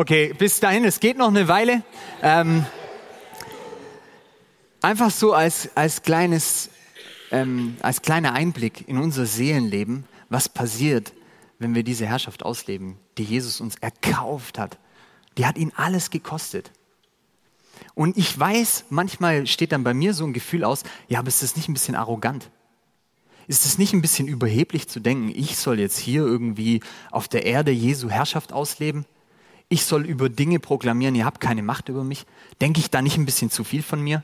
Okay, 0.00 0.32
bis 0.32 0.60
dahin, 0.60 0.86
es 0.86 0.98
geht 0.98 1.18
noch 1.18 1.28
eine 1.28 1.46
Weile. 1.46 1.82
Ähm, 2.22 2.64
einfach 4.80 5.10
so 5.10 5.34
als, 5.34 5.76
als, 5.76 6.00
kleines, 6.00 6.70
ähm, 7.30 7.76
als 7.82 8.00
kleiner 8.00 8.32
Einblick 8.32 8.88
in 8.88 8.96
unser 8.96 9.26
Seelenleben, 9.26 10.04
was 10.30 10.48
passiert, 10.48 11.12
wenn 11.58 11.74
wir 11.74 11.82
diese 11.82 12.06
Herrschaft 12.06 12.46
ausleben, 12.46 12.96
die 13.18 13.24
Jesus 13.24 13.60
uns 13.60 13.74
erkauft 13.76 14.58
hat. 14.58 14.78
Die 15.36 15.44
hat 15.44 15.58
ihn 15.58 15.70
alles 15.76 16.08
gekostet. 16.08 16.70
Und 17.92 18.16
ich 18.16 18.38
weiß, 18.38 18.86
manchmal 18.88 19.46
steht 19.46 19.72
dann 19.72 19.84
bei 19.84 19.92
mir 19.92 20.14
so 20.14 20.24
ein 20.24 20.32
Gefühl 20.32 20.64
aus, 20.64 20.82
ja, 21.08 21.18
aber 21.18 21.28
ist 21.28 21.42
das 21.42 21.56
nicht 21.56 21.68
ein 21.68 21.74
bisschen 21.74 21.94
arrogant? 21.94 22.50
Ist 23.48 23.66
es 23.66 23.76
nicht 23.76 23.92
ein 23.92 24.00
bisschen 24.00 24.28
überheblich 24.28 24.88
zu 24.88 24.98
denken, 24.98 25.28
ich 25.28 25.58
soll 25.58 25.78
jetzt 25.78 25.98
hier 25.98 26.22
irgendwie 26.22 26.80
auf 27.10 27.28
der 27.28 27.44
Erde 27.44 27.70
Jesu 27.70 28.08
Herrschaft 28.08 28.54
ausleben? 28.54 29.04
Ich 29.70 29.86
soll 29.86 30.04
über 30.04 30.28
Dinge 30.28 30.60
proklamieren, 30.60 31.14
ihr 31.14 31.24
habt 31.24 31.40
keine 31.40 31.62
Macht 31.62 31.88
über 31.88 32.04
mich? 32.04 32.26
Denke 32.60 32.80
ich 32.80 32.90
da 32.90 33.00
nicht 33.00 33.16
ein 33.16 33.24
bisschen 33.24 33.50
zu 33.50 33.64
viel 33.64 33.82
von 33.82 34.02
mir? 34.02 34.22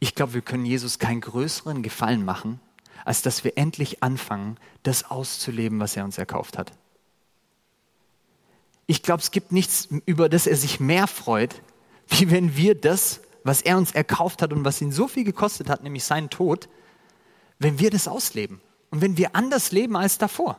Ich 0.00 0.16
glaube, 0.16 0.34
wir 0.34 0.40
können 0.40 0.66
Jesus 0.66 0.98
keinen 0.98 1.20
größeren 1.20 1.84
Gefallen 1.84 2.24
machen, 2.24 2.58
als 3.04 3.22
dass 3.22 3.44
wir 3.44 3.56
endlich 3.56 4.02
anfangen, 4.02 4.56
das 4.82 5.08
auszuleben, 5.08 5.78
was 5.78 5.96
er 5.96 6.04
uns 6.04 6.18
erkauft 6.18 6.58
hat. 6.58 6.72
Ich 8.88 9.04
glaube, 9.04 9.22
es 9.22 9.30
gibt 9.30 9.52
nichts, 9.52 9.88
über 10.06 10.28
das 10.28 10.48
er 10.48 10.56
sich 10.56 10.80
mehr 10.80 11.06
freut, 11.06 11.62
wie 12.08 12.32
wenn 12.32 12.56
wir 12.56 12.74
das 12.74 13.20
was 13.46 13.62
er 13.62 13.78
uns 13.78 13.92
erkauft 13.92 14.42
hat 14.42 14.52
und 14.52 14.64
was 14.64 14.80
ihn 14.80 14.90
so 14.90 15.06
viel 15.06 15.24
gekostet 15.24 15.70
hat, 15.70 15.82
nämlich 15.82 16.04
seinen 16.04 16.30
Tod, 16.30 16.68
wenn 17.58 17.78
wir 17.78 17.90
das 17.90 18.08
ausleben 18.08 18.60
und 18.90 19.00
wenn 19.00 19.16
wir 19.16 19.36
anders 19.36 19.70
leben 19.70 19.96
als 19.96 20.18
davor. 20.18 20.58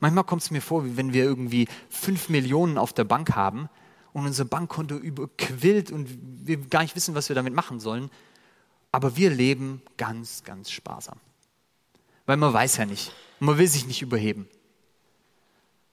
Manchmal 0.00 0.24
kommt 0.24 0.42
es 0.42 0.50
mir 0.50 0.60
vor, 0.60 0.84
wie 0.84 0.96
wenn 0.96 1.12
wir 1.12 1.24
irgendwie 1.24 1.68
fünf 1.88 2.28
Millionen 2.28 2.78
auf 2.78 2.92
der 2.92 3.04
Bank 3.04 3.34
haben 3.34 3.68
und 4.12 4.26
unser 4.26 4.44
Bankkonto 4.44 4.96
überquillt 4.96 5.90
und 5.90 6.08
wir 6.46 6.58
gar 6.58 6.82
nicht 6.82 6.96
wissen, 6.96 7.14
was 7.14 7.28
wir 7.28 7.36
damit 7.36 7.54
machen 7.54 7.80
sollen. 7.80 8.10
Aber 8.92 9.16
wir 9.16 9.30
leben 9.30 9.82
ganz, 9.96 10.44
ganz 10.44 10.70
sparsam. 10.70 11.18
Weil 12.26 12.36
man 12.36 12.52
weiß 12.52 12.76
ja 12.76 12.86
nicht. 12.86 13.12
Und 13.40 13.48
man 13.48 13.58
will 13.58 13.66
sich 13.66 13.86
nicht 13.86 14.02
überheben. 14.02 14.48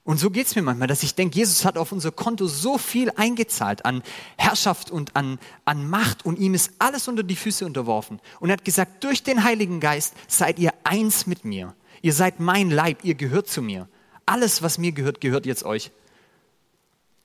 Und 0.04 0.18
so 0.18 0.30
geht 0.30 0.46
es 0.46 0.56
mir 0.56 0.62
manchmal, 0.62 0.88
dass 0.88 1.04
ich 1.04 1.14
denke, 1.14 1.36
Jesus 1.36 1.64
hat 1.64 1.78
auf 1.78 1.92
unser 1.92 2.10
Konto 2.10 2.48
so 2.48 2.76
viel 2.76 3.10
eingezahlt 3.16 3.84
an 3.84 4.02
Herrschaft 4.36 4.90
und 4.90 5.14
an, 5.14 5.38
an 5.64 5.88
Macht 5.88 6.26
und 6.26 6.40
ihm 6.40 6.54
ist 6.54 6.72
alles 6.80 7.06
unter 7.06 7.22
die 7.22 7.36
Füße 7.36 7.64
unterworfen. 7.64 8.20
Und 8.40 8.50
er 8.50 8.54
hat 8.54 8.64
gesagt, 8.64 9.04
durch 9.04 9.22
den 9.22 9.44
Heiligen 9.44 9.78
Geist 9.78 10.14
seid 10.26 10.58
ihr 10.58 10.72
eins 10.82 11.26
mit 11.26 11.44
mir. 11.44 11.74
Ihr 12.02 12.12
seid 12.12 12.40
mein 12.40 12.70
Leib, 12.70 13.04
ihr 13.04 13.14
gehört 13.14 13.48
zu 13.48 13.62
mir. 13.62 13.88
Alles, 14.26 14.62
was 14.62 14.78
mir 14.78 14.92
gehört, 14.92 15.20
gehört 15.20 15.46
jetzt 15.46 15.64
euch. 15.64 15.90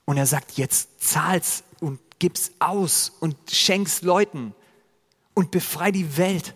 Und 0.05 0.17
er 0.17 0.25
sagt, 0.25 0.53
jetzt 0.53 1.03
zahl's 1.03 1.63
und 1.79 1.99
gib's 2.19 2.51
aus 2.59 3.11
und 3.19 3.35
schenk's 3.51 4.01
Leuten 4.01 4.55
und 5.33 5.51
befrei 5.51 5.91
die 5.91 6.17
Welt. 6.17 6.53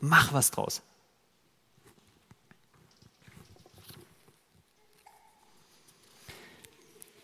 Mach 0.00 0.32
was 0.32 0.50
draus. 0.50 0.82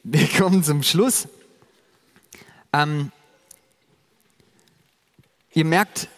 wir 0.03 0.29
kommen 0.39 0.63
zum 0.63 0.83
Schluss. 0.83 1.29
Ähm, 2.73 3.13
ihr 5.53 5.65
merkt, 5.65 6.09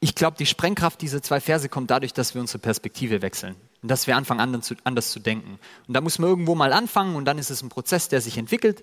ich 0.00 0.14
glaube, 0.14 0.38
die 0.38 0.46
Sprengkraft 0.46 1.02
dieser 1.02 1.22
zwei 1.22 1.40
Verse 1.40 1.68
kommt 1.68 1.90
dadurch, 1.90 2.14
dass 2.14 2.34
wir 2.34 2.40
unsere 2.40 2.58
Perspektive 2.58 3.20
wechseln 3.20 3.54
und 3.82 3.90
dass 3.90 4.06
wir 4.06 4.16
anfangen, 4.16 4.40
anders 4.40 4.66
zu, 4.66 4.74
anders 4.82 5.10
zu 5.10 5.20
denken. 5.20 5.58
Und 5.86 5.94
da 5.94 6.00
muss 6.00 6.18
man 6.18 6.30
irgendwo 6.30 6.54
mal 6.54 6.72
anfangen 6.72 7.16
und 7.16 7.26
dann 7.26 7.36
ist 7.36 7.50
es 7.50 7.62
ein 7.62 7.68
Prozess, 7.68 8.08
der 8.08 8.22
sich 8.22 8.38
entwickelt. 8.38 8.82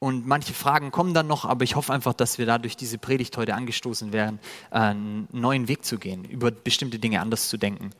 Und 0.00 0.26
manche 0.26 0.52
Fragen 0.52 0.90
kommen 0.90 1.14
dann 1.14 1.28
noch, 1.28 1.44
aber 1.44 1.64
ich 1.64 1.76
hoffe 1.76 1.92
einfach, 1.92 2.12
dass 2.12 2.38
wir 2.38 2.44
dadurch 2.44 2.76
diese 2.76 2.98
Predigt 2.98 3.36
heute 3.36 3.54
angestoßen 3.54 4.12
werden, 4.12 4.40
einen 4.70 5.28
neuen 5.32 5.68
Weg 5.68 5.84
zu 5.84 5.96
gehen, 5.96 6.24
über 6.24 6.50
bestimmte 6.50 6.98
Dinge 6.98 7.20
anders 7.20 7.48
zu 7.48 7.56
denken. 7.56 7.92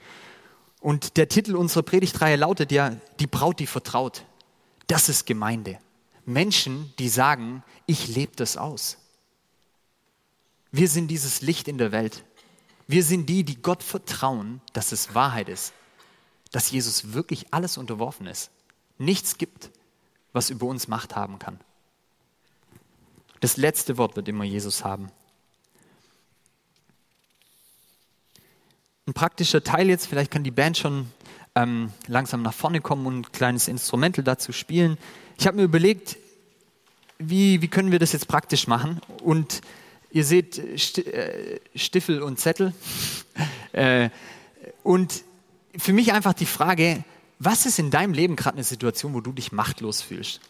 Und 0.81 1.17
der 1.17 1.29
Titel 1.29 1.55
unserer 1.57 1.85
Predigtreihe 1.85 2.37
lautet 2.37 2.71
ja, 2.71 2.97
die 3.19 3.27
Braut, 3.27 3.61
die 3.61 3.67
vertraut. 3.67 4.25
Das 4.89 5.09
ist 5.09 5.27
Gemeinde. 5.27 5.79
Menschen, 6.27 6.93
die 6.99 7.09
sagen, 7.09 7.63
ich 7.87 8.09
lebe 8.09 8.33
das 8.37 8.57
aus. 8.57 8.99
Wir 10.77 10.89
sind 10.89 11.09
dieses 11.09 11.41
Licht 11.41 11.69
in 11.69 11.79
der 11.79 11.91
Welt. 11.91 12.23
Wir 12.87 13.03
sind 13.03 13.31
die, 13.31 13.45
die 13.45 13.63
Gott 13.63 13.83
vertrauen, 13.83 14.61
dass 14.75 14.93
es 14.93 15.15
Wahrheit 15.15 15.49
ist, 15.49 15.73
dass 16.53 16.71
Jesus 16.71 17.15
wirklich 17.15 17.47
alles 17.51 17.79
unterworfen 17.79 18.27
ist. 18.27 18.51
Nichts 18.99 19.39
gibt, 19.39 19.71
was 20.35 20.51
über 20.51 20.67
uns 20.67 20.87
Macht 20.87 21.17
haben 21.17 21.39
kann. 21.39 21.59
Das 23.41 23.57
letzte 23.57 23.97
Wort 23.97 24.17
wird 24.17 24.29
immer 24.29 24.45
Jesus 24.45 24.85
haben. 24.85 25.11
Ein 29.07 29.15
praktischer 29.15 29.65
Teil 29.65 29.89
jetzt, 29.89 30.07
vielleicht 30.07 30.31
kann 30.31 30.45
die 30.45 30.51
Band 30.51 30.77
schon 30.77 31.11
ähm, 31.55 31.91
langsam 32.07 32.43
nach 32.43 32.53
vorne 32.53 32.83
kommen 32.83 33.07
und 33.07 33.17
ein 33.21 33.33
kleines 33.33 33.67
Instrumental 33.67 34.25
dazu 34.25 34.53
spielen. 34.53 34.99
Ich 35.39 35.47
habe 35.47 35.57
mir 35.57 35.63
überlegt, 35.63 36.19
wie, 37.19 37.63
wie 37.63 37.69
können 37.69 37.93
wir 37.93 37.99
das 37.99 38.13
jetzt 38.13 38.29
praktisch 38.29 38.67
machen? 38.67 39.01
Und 39.23 39.63
ihr 40.17 40.25
seht 40.25 40.59
äh, 40.59 41.61
Stiffel 41.75 42.23
und 42.23 42.41
Zettel. 42.41 42.73
äh, 43.73 44.09
und 44.83 45.23
für 45.77 45.93
mich 45.93 46.15
einfach 46.15 46.33
die 46.33 46.47
Frage, 46.47 47.05
was 47.39 47.67
ist 47.67 47.79
in 47.79 47.91
deinem 47.91 48.15
Leben 48.15 48.35
gerade 48.35 48.55
eine 48.57 48.65
Situation, 48.65 49.13
wo 49.13 49.21
du 49.21 49.33
dich 49.33 49.53
machtlos 49.53 50.01
fühlst? 50.01 50.41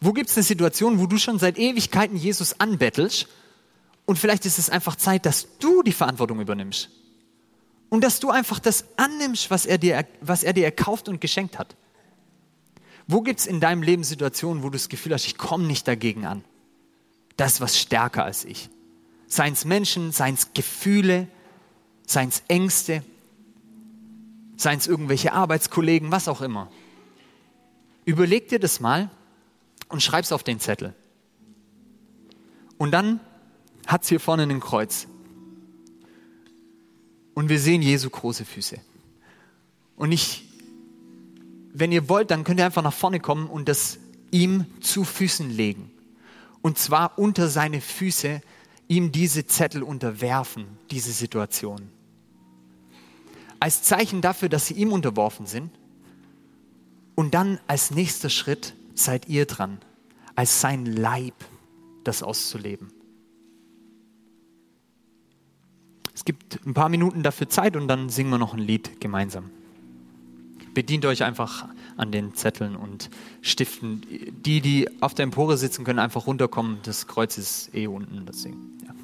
Wo 0.00 0.12
gibt 0.12 0.28
es 0.28 0.36
eine 0.36 0.42
Situation, 0.42 0.98
wo 0.98 1.06
du 1.06 1.18
schon 1.18 1.38
seit 1.38 1.56
Ewigkeiten 1.56 2.16
Jesus 2.16 2.58
anbettelst 2.58 3.28
und 4.06 4.18
vielleicht 4.18 4.44
ist 4.44 4.58
es 4.58 4.70
einfach 4.70 4.96
Zeit, 4.96 5.24
dass 5.24 5.46
du 5.60 5.84
die 5.84 5.92
Verantwortung 5.92 6.40
übernimmst? 6.40 6.90
Und 7.90 8.02
dass 8.02 8.18
du 8.18 8.30
einfach 8.30 8.58
das 8.58 8.86
annimmst, 8.96 9.52
was 9.52 9.66
er 9.66 9.78
dir, 9.78 10.04
was 10.20 10.42
er 10.42 10.52
dir 10.52 10.64
erkauft 10.64 11.08
und 11.08 11.20
geschenkt 11.20 11.60
hat. 11.60 11.76
Wo 13.06 13.20
gibt 13.20 13.38
es 13.38 13.46
in 13.46 13.60
deinem 13.60 13.84
Leben 13.84 14.02
Situationen, 14.02 14.64
wo 14.64 14.66
du 14.66 14.72
das 14.72 14.88
Gefühl 14.88 15.14
hast, 15.14 15.26
ich 15.26 15.38
komme 15.38 15.64
nicht 15.64 15.86
dagegen 15.86 16.26
an? 16.26 16.42
Das 17.36 17.54
ist 17.54 17.60
was 17.60 17.78
stärker 17.78 18.24
als 18.24 18.44
ich. 18.44 18.70
Seien 19.26 19.52
es 19.52 19.64
Menschen, 19.64 20.12
seien 20.12 20.34
es 20.34 20.52
Gefühle, 20.54 21.28
seien 22.06 22.28
es 22.28 22.42
Ängste, 22.48 23.02
seien 24.56 24.78
es 24.78 24.86
irgendwelche 24.86 25.32
Arbeitskollegen, 25.32 26.10
was 26.10 26.28
auch 26.28 26.40
immer. 26.40 26.70
Überleg 28.04 28.48
dir 28.48 28.60
das 28.60 28.80
mal 28.80 29.10
und 29.88 30.02
schreib 30.02 30.24
es 30.24 30.32
auf 30.32 30.44
den 30.44 30.60
Zettel. 30.60 30.94
Und 32.78 32.92
dann 32.92 33.20
hat 33.86 34.02
es 34.02 34.08
hier 34.08 34.20
vorne 34.20 34.44
ein 34.44 34.60
Kreuz 34.60 35.06
und 37.34 37.48
wir 37.48 37.60
sehen 37.60 37.82
Jesu 37.82 38.08
große 38.08 38.44
Füße. 38.44 38.78
Und 39.96 40.12
ich, 40.12 40.48
wenn 41.72 41.92
ihr 41.92 42.08
wollt, 42.08 42.30
dann 42.30 42.44
könnt 42.44 42.60
ihr 42.60 42.66
einfach 42.66 42.82
nach 42.82 42.94
vorne 42.94 43.20
kommen 43.20 43.48
und 43.48 43.68
das 43.68 43.98
ihm 44.30 44.66
zu 44.80 45.04
Füßen 45.04 45.50
legen. 45.50 45.90
Und 46.66 46.78
zwar 46.78 47.16
unter 47.16 47.46
seine 47.46 47.80
Füße 47.80 48.40
ihm 48.88 49.12
diese 49.12 49.46
Zettel 49.46 49.84
unterwerfen, 49.84 50.66
diese 50.90 51.12
Situation. 51.12 51.92
Als 53.60 53.84
Zeichen 53.84 54.20
dafür, 54.20 54.48
dass 54.48 54.66
sie 54.66 54.74
ihm 54.74 54.92
unterworfen 54.92 55.46
sind. 55.46 55.70
Und 57.14 57.34
dann 57.34 57.60
als 57.68 57.92
nächster 57.92 58.30
Schritt 58.30 58.74
seid 58.96 59.28
ihr 59.28 59.46
dran, 59.46 59.78
als 60.34 60.60
sein 60.60 60.86
Leib 60.86 61.34
das 62.02 62.24
auszuleben. 62.24 62.88
Es 66.16 66.24
gibt 66.24 66.66
ein 66.66 66.74
paar 66.74 66.88
Minuten 66.88 67.22
dafür 67.22 67.48
Zeit 67.48 67.76
und 67.76 67.86
dann 67.86 68.08
singen 68.08 68.30
wir 68.30 68.38
noch 68.38 68.54
ein 68.54 68.58
Lied 68.58 69.00
gemeinsam. 69.00 69.52
Bedient 70.74 71.06
euch 71.06 71.22
einfach 71.22 71.68
an 71.96 72.12
den 72.12 72.34
Zetteln 72.34 72.76
und 72.76 73.10
Stiften. 73.40 74.02
Die, 74.44 74.60
die 74.60 74.88
auf 75.00 75.14
der 75.14 75.24
Empore 75.24 75.56
sitzen, 75.56 75.84
können 75.84 75.98
einfach 75.98 76.26
runterkommen. 76.26 76.78
Das 76.82 77.06
Kreuz 77.06 77.38
ist 77.38 77.74
eh 77.74 77.86
unten. 77.86 78.26
Deswegen, 78.26 78.78
ja. 78.86 78.94